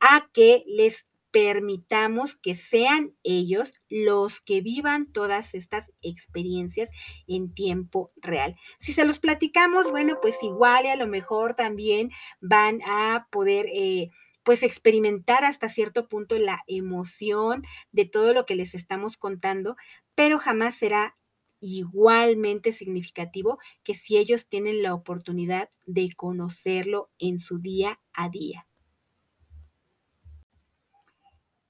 [0.00, 6.90] a que les permitamos que sean ellos los que vivan todas estas experiencias
[7.26, 8.54] en tiempo real.
[8.78, 12.10] Si se los platicamos, bueno, pues igual y a lo mejor también
[12.40, 13.66] van a poder...
[13.72, 14.10] Eh,
[14.44, 19.76] pues experimentar hasta cierto punto la emoción de todo lo que les estamos contando,
[20.14, 21.16] pero jamás será
[21.60, 28.66] igualmente significativo que si ellos tienen la oportunidad de conocerlo en su día a día.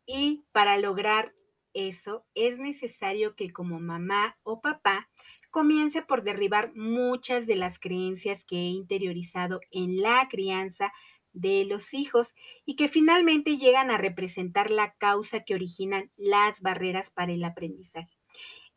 [0.07, 1.35] Y para lograr
[1.75, 5.09] eso es necesario que como mamá o papá
[5.51, 10.93] comience por derribar muchas de las creencias que he interiorizado en la crianza
[11.35, 17.11] de los hijos y que finalmente llegan a representar la causa que originan las barreras
[17.11, 18.17] para el aprendizaje.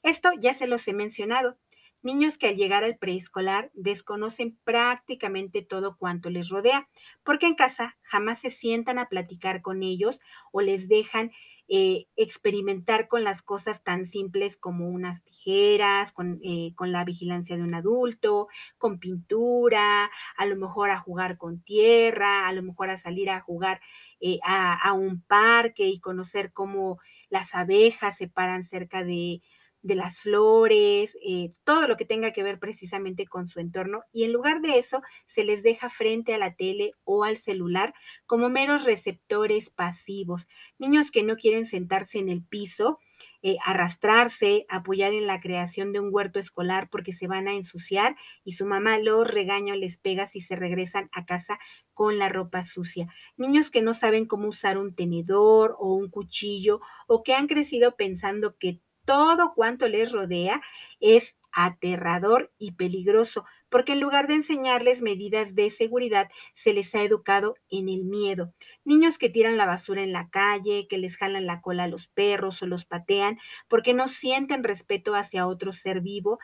[0.03, 1.57] Esto ya se los he mencionado.
[2.03, 6.89] Niños que al llegar al preescolar desconocen prácticamente todo cuanto les rodea,
[7.23, 10.19] porque en casa jamás se sientan a platicar con ellos
[10.51, 11.31] o les dejan
[11.69, 17.57] eh, experimentar con las cosas tan simples como unas tijeras, con, eh, con, la vigilancia
[17.57, 22.89] de un adulto, con pintura, a lo mejor a jugar con tierra, a lo mejor
[22.89, 23.81] a salir a jugar
[24.21, 26.99] eh, a, a, un parque y conocer cómo
[27.29, 29.41] las abejas se paran cerca de,
[29.87, 34.25] de las flores, eh, todo lo que tenga que ver precisamente con su entorno y
[34.25, 37.93] en lugar de eso se les deja frente a la tele o al celular
[38.25, 40.47] como meros receptores pasivos,
[40.77, 42.99] niños que no quieren sentarse en el piso,
[43.41, 48.15] eh, arrastrarse, apoyar en la creación de un huerto escolar porque se van a ensuciar
[48.43, 51.59] y su mamá los regaña o les pega si se regresan a casa
[51.93, 53.07] con la ropa sucia.
[53.37, 57.95] Niños que no saben cómo usar un tenedor o un cuchillo o que han crecido
[57.95, 60.61] pensando que todo cuanto les rodea
[61.01, 67.01] es aterrador y peligroso, porque en lugar de enseñarles medidas de seguridad, se les ha
[67.03, 68.53] educado en el miedo.
[68.85, 72.07] Niños que tiran la basura en la calle, que les jalan la cola a los
[72.07, 76.39] perros o los patean, porque no sienten respeto hacia otro ser vivo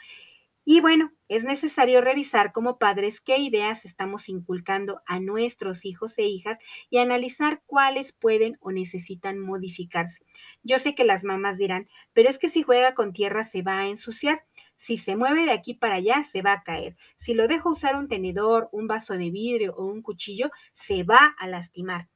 [0.66, 6.24] y bueno, es necesario revisar como padres qué ideas estamos inculcando a nuestros hijos e
[6.24, 6.58] hijas
[6.90, 10.24] y analizar cuáles pueden o necesitan modificarse.
[10.64, 13.80] Yo sé que las mamás dirán, pero es que si juega con tierra se va
[13.80, 14.44] a ensuciar.
[14.78, 16.96] Si se mueve de aquí para allá, se va a caer.
[17.18, 21.36] Si lo dejo usar un tenedor, un vaso de vidrio o un cuchillo, se va
[21.38, 22.10] a lastimar.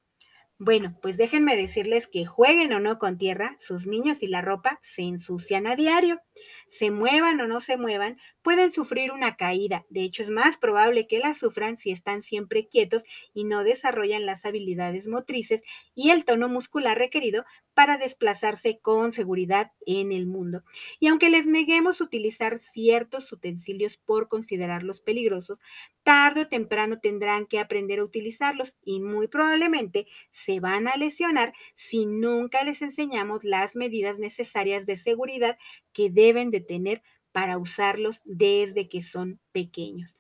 [0.60, 4.80] Bueno, pues déjenme decirles que jueguen o no con tierra, sus niños y la ropa
[4.82, 6.20] se ensucian a diario.
[6.68, 9.86] Se muevan o no se muevan, pueden sufrir una caída.
[9.90, 13.04] De hecho, es más probable que la sufran si están siempre quietos
[13.36, 15.62] y no desarrollan las habilidades motrices
[15.94, 17.46] y el tono muscular requerido
[17.78, 20.64] para desplazarse con seguridad en el mundo.
[21.00, 25.60] Y aunque les neguemos utilizar ciertos utensilios por considerarlos peligrosos,
[26.02, 31.54] tarde o temprano tendrán que aprender a utilizarlos y muy probablemente se van a lesionar
[31.76, 35.60] si nunca les enseñamos las medidas necesarias de seguridad
[35.94, 40.18] que deben de tener para usarlos desde que son pequeños.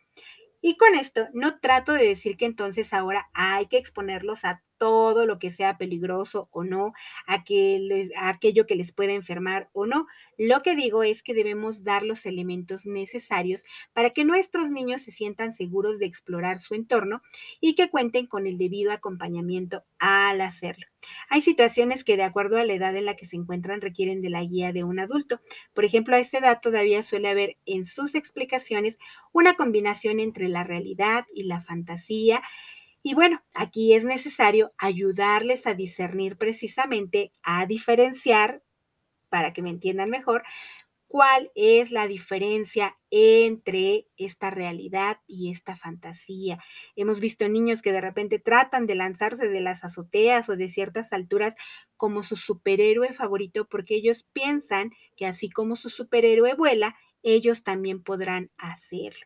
[0.61, 5.25] Y con esto no trato de decir que entonces ahora hay que exponerlos a todo
[5.25, 6.93] lo que sea peligroso o no,
[7.25, 10.07] aquello que les pueda enfermar o no.
[10.37, 13.63] Lo que digo es que debemos dar los elementos necesarios
[13.93, 17.21] para que nuestros niños se sientan seguros de explorar su entorno
[17.59, 20.85] y que cuenten con el debido acompañamiento al hacerlo.
[21.29, 24.29] Hay situaciones que de acuerdo a la edad en la que se encuentran requieren de
[24.29, 25.41] la guía de un adulto.
[25.73, 28.97] Por ejemplo, a esta edad todavía suele haber en sus explicaciones
[29.31, 32.41] una combinación entre la realidad y la fantasía
[33.03, 38.63] y bueno, aquí es necesario ayudarles a discernir precisamente, a diferenciar,
[39.29, 40.43] para que me entiendan mejor,
[41.07, 46.59] cuál es la diferencia entre esta realidad y esta fantasía.
[46.95, 51.13] Hemos visto niños que de repente tratan de lanzarse de las azoteas o de ciertas
[51.13, 51.55] alturas
[51.95, 58.03] como su superhéroe favorito porque ellos piensan que así como su superhéroe vuela, ellos también
[58.03, 59.25] podrán hacerlo.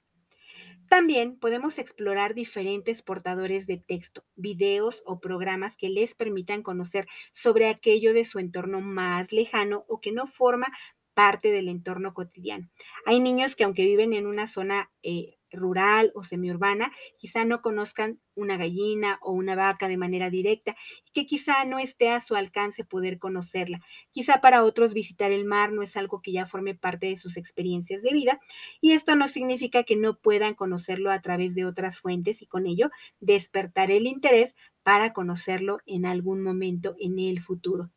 [0.91, 7.69] También podemos explorar diferentes portadores de texto, videos o programas que les permitan conocer sobre
[7.69, 10.67] aquello de su entorno más lejano o que no forma
[11.13, 12.69] parte del entorno cotidiano.
[13.05, 18.19] Hay niños que aunque viven en una zona eh, rural o semiurbana, quizá no conozcan
[18.35, 22.35] una gallina o una vaca de manera directa y que quizá no esté a su
[22.35, 23.81] alcance poder conocerla.
[24.11, 27.37] Quizá para otros visitar el mar no es algo que ya forme parte de sus
[27.37, 28.39] experiencias de vida
[28.79, 32.65] y esto no significa que no puedan conocerlo a través de otras fuentes y con
[32.67, 37.91] ello despertar el interés para conocerlo en algún momento en el futuro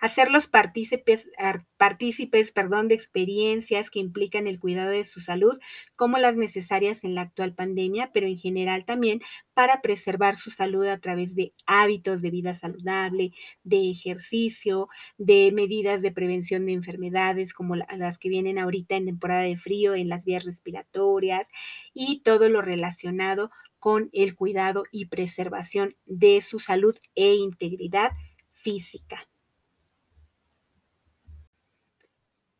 [0.00, 1.28] hacerlos partícipes,
[1.76, 5.58] partícipes perdón, de experiencias que implican el cuidado de su salud,
[5.94, 9.20] como las necesarias en la actual pandemia, pero en general también
[9.54, 13.32] para preservar su salud a través de hábitos de vida saludable,
[13.64, 19.42] de ejercicio, de medidas de prevención de enfermedades como las que vienen ahorita en temporada
[19.42, 21.48] de frío, en las vías respiratorias
[21.94, 28.12] y todo lo relacionado con el cuidado y preservación de su salud e integridad
[28.52, 29.28] física.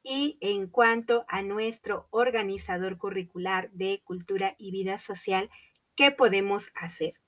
[0.09, 5.51] Y en cuanto a nuestro organizador curricular de cultura y vida social,
[5.97, 7.21] ¿qué podemos hacer?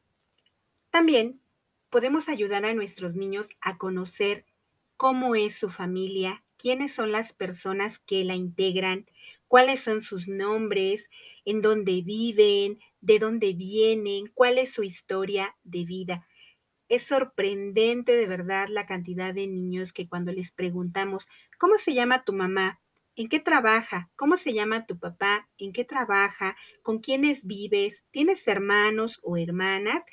[0.90, 1.40] También
[1.90, 4.44] podemos ayudar a nuestros niños a conocer
[4.96, 9.06] cómo es su familia, quiénes son las personas que la integran,
[9.46, 11.08] cuáles son sus nombres,
[11.44, 16.26] en dónde viven, de dónde vienen, cuál es su historia de vida.
[16.88, 21.26] Es sorprendente de verdad la cantidad de niños que cuando les preguntamos,
[21.58, 22.80] ¿cómo se llama tu mamá?
[23.16, 24.10] ¿En qué trabaja?
[24.16, 25.48] ¿Cómo se llama tu papá?
[25.58, 26.56] ¿En qué trabaja?
[26.82, 28.04] ¿Con quiénes vives?
[28.10, 30.04] ¿Tienes hermanos o hermanas?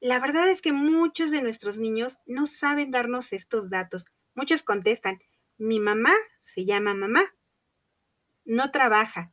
[0.00, 4.04] La verdad es que muchos de nuestros niños no saben darnos estos datos.
[4.34, 5.18] Muchos contestan,
[5.56, 6.12] mi mamá
[6.42, 7.34] se llama mamá,
[8.44, 9.32] no trabaja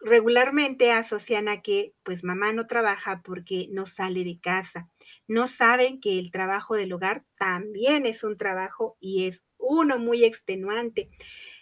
[0.00, 4.88] regularmente asocian a que pues mamá no trabaja porque no sale de casa.
[5.28, 10.24] No saben que el trabajo del hogar también es un trabajo y es uno muy
[10.24, 11.08] extenuante.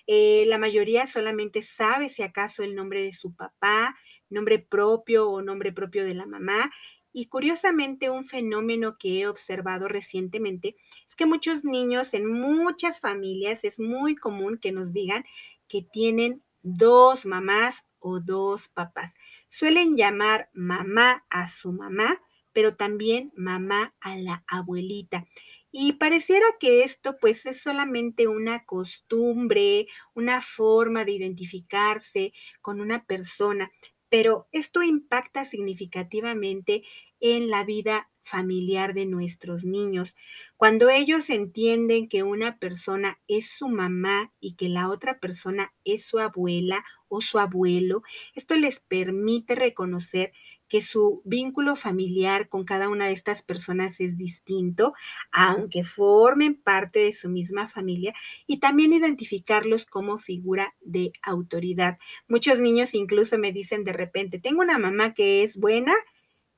[0.06, 3.94] Eh, la mayoría solamente sabe si acaso el nombre de su papá,
[4.30, 6.70] nombre propio o nombre propio de la mamá.
[7.12, 13.64] Y curiosamente, un fenómeno que he observado recientemente es que muchos niños en muchas familias
[13.64, 15.24] es muy común que nos digan
[15.68, 19.12] que tienen dos mamás o dos papás.
[19.50, 25.26] Suelen llamar mamá a su mamá, pero también mamá a la abuelita.
[25.72, 33.04] Y pareciera que esto pues es solamente una costumbre, una forma de identificarse con una
[33.04, 33.70] persona,
[34.08, 36.82] pero esto impacta significativamente
[37.20, 40.16] en la vida familiar de nuestros niños.
[40.56, 46.04] Cuando ellos entienden que una persona es su mamá y que la otra persona es
[46.06, 48.02] su abuela o su abuelo,
[48.34, 50.32] esto les permite reconocer
[50.68, 54.94] que su vínculo familiar con cada una de estas personas es distinto,
[55.32, 58.14] aunque formen parte de su misma familia,
[58.46, 61.98] y también identificarlos como figura de autoridad.
[62.28, 65.94] Muchos niños incluso me dicen de repente, tengo una mamá que es buena,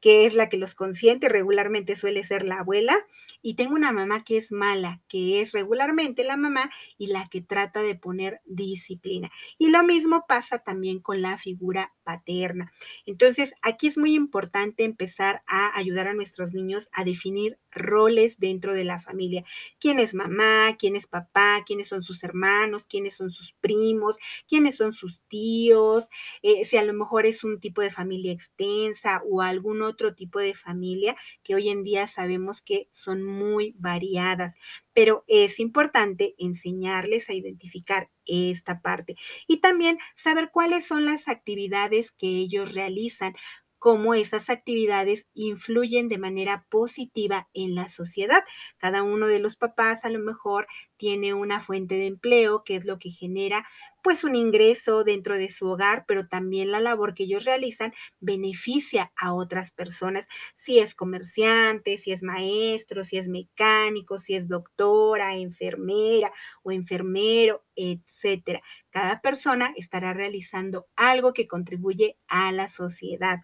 [0.00, 2.96] que es la que los consiente, regularmente suele ser la abuela,
[3.42, 7.40] y tengo una mamá que es mala, que es regularmente la mamá y la que
[7.40, 9.30] trata de poner disciplina.
[9.58, 12.72] Y lo mismo pasa también con la figura paterna.
[13.06, 18.74] Entonces, aquí es muy importante empezar a ayudar a nuestros niños a definir roles dentro
[18.74, 19.44] de la familia.
[19.78, 20.76] ¿Quién es mamá?
[20.78, 21.62] ¿Quién es papá?
[21.66, 22.86] ¿Quiénes son sus hermanos?
[22.86, 24.16] ¿Quiénes son sus primos?
[24.48, 26.08] ¿Quiénes son sus tíos?
[26.42, 30.38] Eh, si a lo mejor es un tipo de familia extensa o algún otro tipo
[30.40, 34.54] de familia que hoy en día sabemos que son muy variadas,
[34.92, 39.16] pero es importante enseñarles a identificar esta parte
[39.46, 43.34] y también saber cuáles son las actividades que ellos realizan
[43.80, 48.44] cómo esas actividades influyen de manera positiva en la sociedad.
[48.78, 52.84] Cada uno de los papás a lo mejor tiene una fuente de empleo, que es
[52.84, 53.66] lo que genera
[54.02, 59.12] pues un ingreso dentro de su hogar, pero también la labor que ellos realizan beneficia
[59.16, 65.36] a otras personas, si es comerciante, si es maestro, si es mecánico, si es doctora,
[65.36, 68.62] enfermera o enfermero, etcétera.
[68.90, 73.40] Cada persona estará realizando algo que contribuye a la sociedad.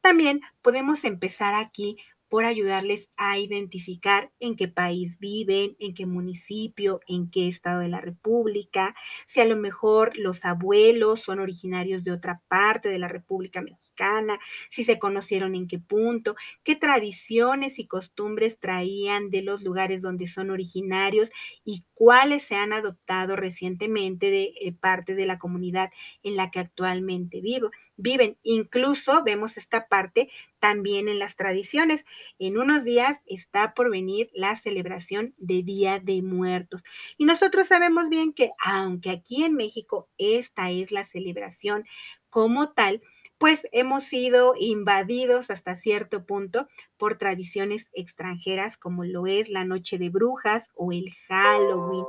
[0.00, 1.96] También podemos empezar aquí
[2.28, 7.88] por ayudarles a identificar en qué país viven, en qué municipio, en qué estado de
[7.88, 8.94] la República,
[9.26, 14.38] si a lo mejor los abuelos son originarios de otra parte de la República Mexicana,
[14.70, 20.28] si se conocieron en qué punto, qué tradiciones y costumbres traían de los lugares donde
[20.28, 21.32] son originarios
[21.64, 25.90] y cuáles se han adoptado recientemente de eh, parte de la comunidad
[26.22, 27.70] en la que actualmente vivo.
[28.00, 28.38] Viven.
[28.42, 32.04] Incluso vemos esta parte también en las tradiciones.
[32.38, 36.82] En unos días está por venir la celebración de Día de Muertos.
[37.18, 41.84] Y nosotros sabemos bien que aunque aquí en México esta es la celebración
[42.28, 43.02] como tal,
[43.40, 49.96] pues hemos sido invadidos hasta cierto punto por tradiciones extranjeras como lo es la Noche
[49.96, 52.04] de Brujas o el Halloween.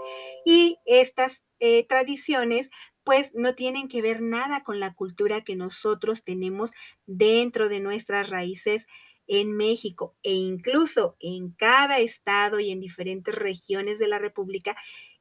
[0.45, 2.69] Y estas eh, tradiciones
[3.03, 6.71] pues no tienen que ver nada con la cultura que nosotros tenemos
[7.05, 8.85] dentro de nuestras raíces
[9.27, 14.75] en México e incluso en cada estado y en diferentes regiones de la República,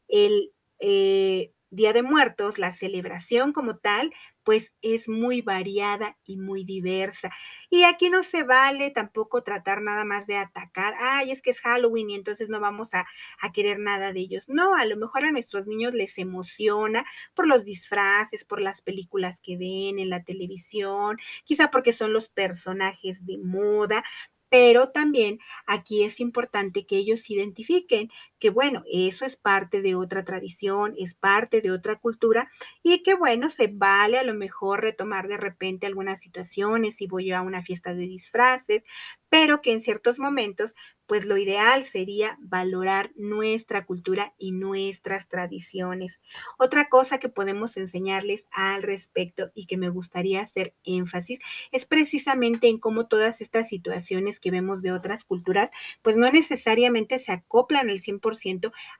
[0.09, 4.13] el eh, Día de Muertos, la celebración como tal,
[4.51, 7.31] pues es muy variada y muy diversa.
[7.71, 11.61] Y aquí no se vale tampoco tratar nada más de atacar, ay, es que es
[11.61, 13.07] Halloween y entonces no vamos a,
[13.41, 14.49] a querer nada de ellos.
[14.49, 19.41] No, a lo mejor a nuestros niños les emociona por los disfraces, por las películas
[19.41, 24.03] que ven en la televisión, quizá porque son los personajes de moda,
[24.49, 28.11] pero también aquí es importante que ellos identifiquen
[28.41, 32.51] que, bueno, eso es parte de otra tradición, es parte de otra cultura
[32.83, 37.33] y que, bueno, se vale a lo mejor retomar de repente algunas situaciones si voy
[37.33, 38.83] a una fiesta de disfraces,
[39.29, 40.75] pero que en ciertos momentos
[41.07, 46.21] pues lo ideal sería valorar nuestra cultura y nuestras tradiciones.
[46.57, 51.41] Otra cosa que podemos enseñarles al respecto y que me gustaría hacer énfasis
[51.73, 55.71] es precisamente en cómo todas estas situaciones que vemos de otras culturas,
[56.03, 58.21] pues no necesariamente se acoplan al 100%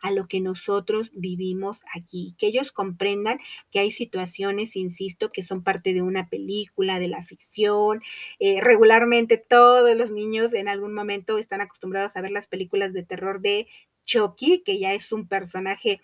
[0.01, 3.39] a lo que nosotros vivimos aquí, que ellos comprendan
[3.71, 8.03] que hay situaciones, insisto, que son parte de una película, de la ficción.
[8.39, 13.03] Eh, regularmente todos los niños en algún momento están acostumbrados a ver las películas de
[13.03, 13.67] terror de
[14.05, 16.01] Chucky, que ya es un personaje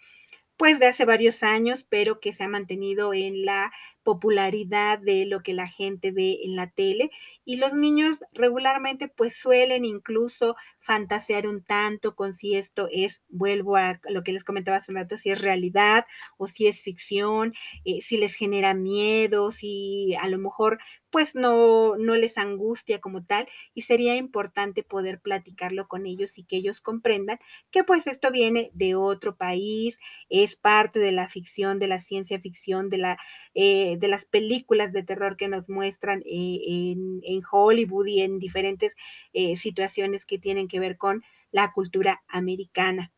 [0.56, 3.72] pues de hace varios años, pero que se ha mantenido en la
[4.06, 7.10] popularidad de lo que la gente ve en la tele
[7.44, 13.74] y los niños regularmente pues suelen incluso fantasear un tanto con si esto es, vuelvo
[13.76, 16.06] a lo que les comentaba hace un rato, si es realidad
[16.38, 17.52] o si es ficción,
[17.84, 20.78] eh, si les genera miedo, si a lo mejor
[21.10, 26.44] pues no, no les angustia como tal y sería importante poder platicarlo con ellos y
[26.44, 27.38] que ellos comprendan
[27.70, 29.98] que pues esto viene de otro país,
[30.28, 33.18] es parte de la ficción, de la ciencia ficción, de la
[33.58, 38.94] eh, de las películas de terror que nos muestran eh, en, Hollywood y en diferentes
[39.32, 43.14] eh, situaciones que tienen que ver con la cultura americana.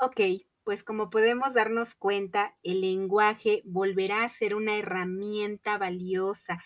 [0.00, 0.20] Ok,
[0.64, 6.58] pues como podemos darnos cuenta, el lenguaje volverá a ser una herramienta valiosa.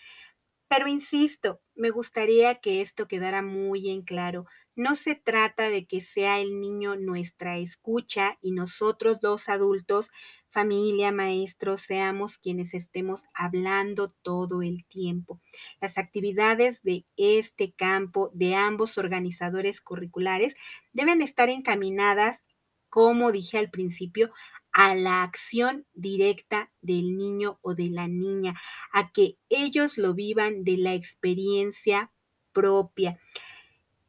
[0.67, 4.45] Pero insisto, me gustaría que esto quedara muy en claro.
[4.75, 10.11] No se trata de que sea el niño nuestra escucha y nosotros los adultos
[10.55, 15.41] familia, maestros, seamos quienes estemos hablando todo el tiempo.
[15.81, 20.55] Las actividades de este campo, de ambos organizadores curriculares,
[20.93, 22.41] deben estar encaminadas,
[22.89, 24.31] como dije al principio,
[24.75, 28.59] a la acción directa del niño o de la niña,
[28.91, 32.11] a que ellos lo vivan de la experiencia
[32.51, 33.17] propia.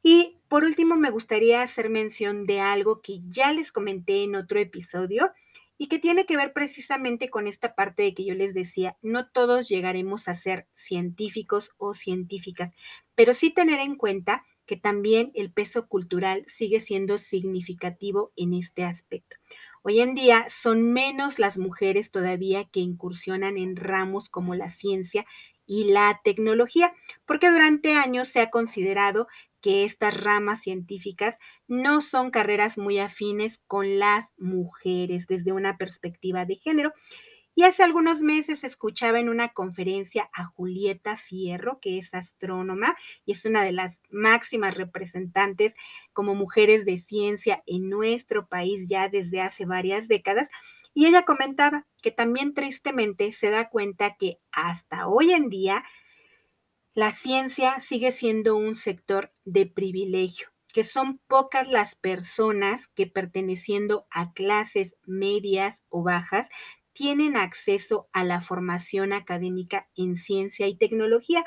[0.03, 4.59] Y por último, me gustaría hacer mención de algo que ya les comenté en otro
[4.59, 5.31] episodio
[5.79, 9.29] y que tiene que ver precisamente con esta parte de que yo les decía, no
[9.29, 12.73] todos llegaremos a ser científicos o científicas,
[13.15, 18.83] pero sí tener en cuenta que también el peso cultural sigue siendo significativo en este
[18.83, 19.37] aspecto.
[19.89, 25.25] Hoy en día son menos las mujeres todavía que incursionan en ramos como la ciencia
[25.65, 26.93] y la tecnología,
[27.25, 29.29] porque durante años se ha considerado
[29.61, 36.45] que estas ramas científicas no son carreras muy afines con las mujeres desde una perspectiva
[36.47, 36.93] de género.
[37.59, 42.95] Y hace algunos meses escuchaba en una conferencia a Julieta Fierro, que es astrónoma
[43.25, 45.75] y es una de las máximas representantes
[46.13, 50.51] como mujeres de ciencia en nuestro país ya desde hace varias décadas.
[50.93, 55.83] Y ella comentaba que también tristemente se da cuenta que hasta hoy en día
[56.93, 64.07] la ciencia sigue siendo un sector de privilegio, que son pocas las personas que perteneciendo
[64.11, 66.51] a clases medias o bajas
[66.97, 71.45] tienen acceso a la formación académica en ciencia y tecnología,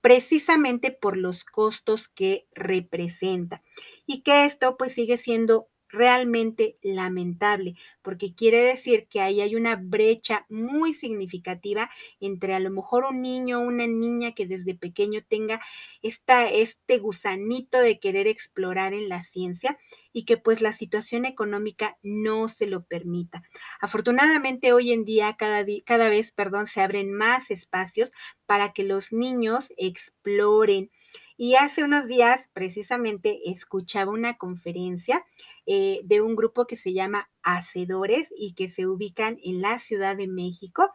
[0.00, 3.62] precisamente por los costos que representa.
[4.06, 9.76] Y que esto pues sigue siendo realmente lamentable, porque quiere decir que ahí hay una
[9.76, 15.22] brecha muy significativa entre a lo mejor un niño o una niña que desde pequeño
[15.26, 15.60] tenga
[16.02, 19.78] esta, este gusanito de querer explorar en la ciencia
[20.12, 23.42] y que pues la situación económica no se lo permita.
[23.80, 28.12] Afortunadamente hoy en día cada, cada vez perdón, se abren más espacios
[28.46, 30.90] para que los niños exploren,
[31.40, 35.24] y hace unos días, precisamente, escuchaba una conferencia
[35.66, 40.16] eh, de un grupo que se llama Hacedores y que se ubican en la Ciudad
[40.16, 40.90] de México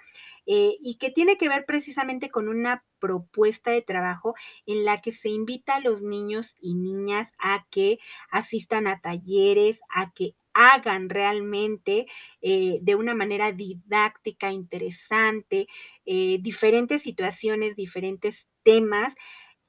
[0.45, 4.35] eh, y que tiene que ver precisamente con una propuesta de trabajo
[4.65, 9.79] en la que se invita a los niños y niñas a que asistan a talleres,
[9.95, 12.05] a que hagan realmente
[12.41, 15.67] eh, de una manera didáctica, interesante,
[16.05, 19.15] diferentes situaciones, diferentes temas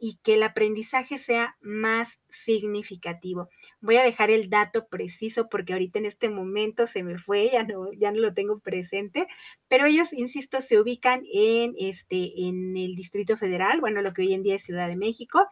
[0.06, 3.48] y que el aprendizaje sea más significativo.
[3.80, 7.62] Voy a dejar el dato preciso porque ahorita en este momento se me fue, ya
[7.62, 9.26] no, ya no lo tengo presente,
[9.66, 14.34] pero ellos, insisto, se ubican en, este, en el Distrito Federal, bueno, lo que hoy
[14.34, 15.48] en día es Ciudad de México.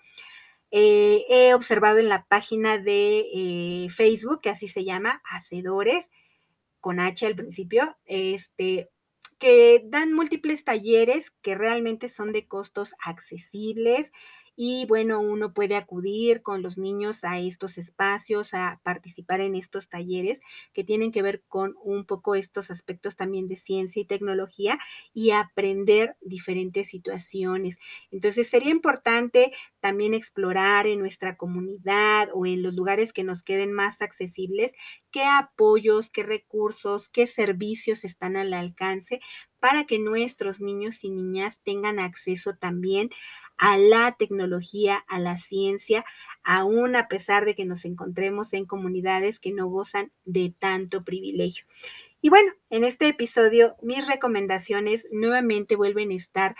[0.70, 6.10] Eh, he observado en la página de eh, Facebook, que así se llama, Hacedores,
[6.78, 8.90] con H al principio, este,
[9.38, 14.12] que dan múltiples talleres que realmente son de costos accesibles
[14.56, 19.88] y bueno, uno puede acudir con los niños a estos espacios, a participar en estos
[19.88, 20.40] talleres
[20.72, 24.78] que tienen que ver con un poco estos aspectos también de ciencia y tecnología
[25.14, 27.76] y aprender diferentes situaciones.
[28.10, 33.72] Entonces sería importante también explorar en nuestra comunidad o en los lugares que nos queden
[33.72, 34.72] más accesibles
[35.10, 39.20] qué apoyos, qué recursos, qué servicios están al alcance
[39.60, 43.10] para que nuestros niños y niñas tengan acceso también
[43.62, 46.04] a la tecnología, a la ciencia,
[46.42, 51.64] aún a pesar de que nos encontremos en comunidades que no gozan de tanto privilegio.
[52.20, 56.56] Y bueno, en este episodio mis recomendaciones nuevamente vuelven a estar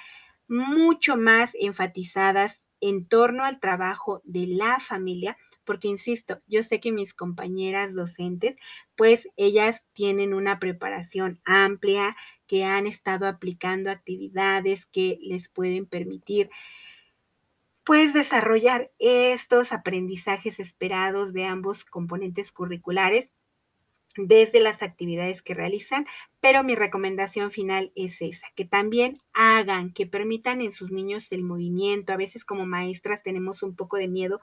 [0.46, 6.92] mucho más enfatizadas en torno al trabajo de la familia, porque insisto, yo sé que
[6.92, 8.54] mis compañeras docentes,
[8.94, 12.14] pues ellas tienen una preparación amplia,
[12.46, 16.48] que han estado aplicando actividades que les pueden permitir
[17.84, 23.32] pues desarrollar estos aprendizajes esperados de ambos componentes curriculares
[24.16, 26.06] desde las actividades que realizan,
[26.40, 31.42] pero mi recomendación final es esa, que también hagan, que permitan en sus niños el
[31.42, 32.12] movimiento.
[32.12, 34.40] A veces como maestras tenemos un poco de miedo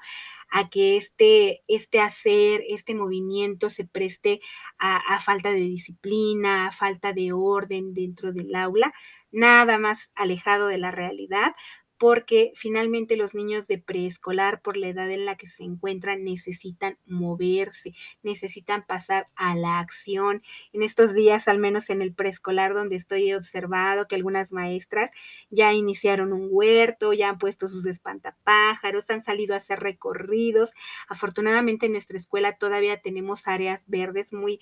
[0.49, 4.41] a que este, este hacer, este movimiento se preste
[4.79, 8.91] a, a falta de disciplina, a falta de orden dentro del aula,
[9.31, 11.53] nada más alejado de la realidad,
[11.99, 16.97] porque finalmente los niños de preescolar, por la edad en la que se encuentran, necesitan
[17.05, 17.93] moverse,
[18.23, 20.41] necesitan pasar a la acción.
[20.71, 25.11] En estos días, al menos en el preescolar donde estoy observado que algunas maestras
[25.49, 30.71] ya iniciaron un huerto, ya han puesto sus espantapájaros, han salido a hacer recorridos.
[31.09, 34.59] Afortunadamente en nuestra escuela todavía tenemos áreas verdes muy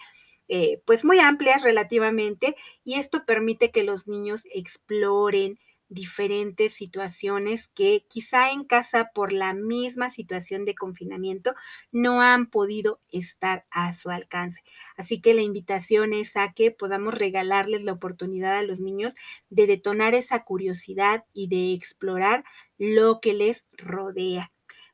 [0.49, 5.59] eh, pues muy amplias relativamente y esto permite que los niños exploren,
[5.89, 11.53] diferentes situaciones que quizá en casa por la misma situación de confinamiento
[11.91, 14.61] no han podido estar a su alcance.
[14.95, 19.13] Así que la invitación es a que podamos regalarles la oportunidad a los niños
[19.49, 22.43] de detonar esa curiosidad y de explorar
[22.77, 24.51] lo que les rodea.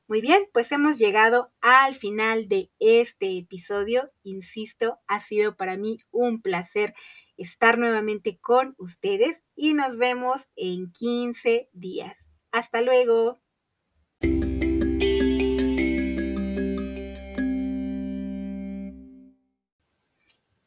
[0.08, 4.12] Muy bien, pues hemos llegado al final de este episodio.
[4.24, 6.94] Insisto, ha sido para mí un placer
[7.44, 12.18] estar nuevamente con ustedes y nos vemos en 15 días.
[12.52, 13.40] Hasta luego.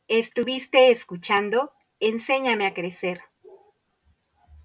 [0.09, 3.23] Estuviste escuchando Enséñame a crecer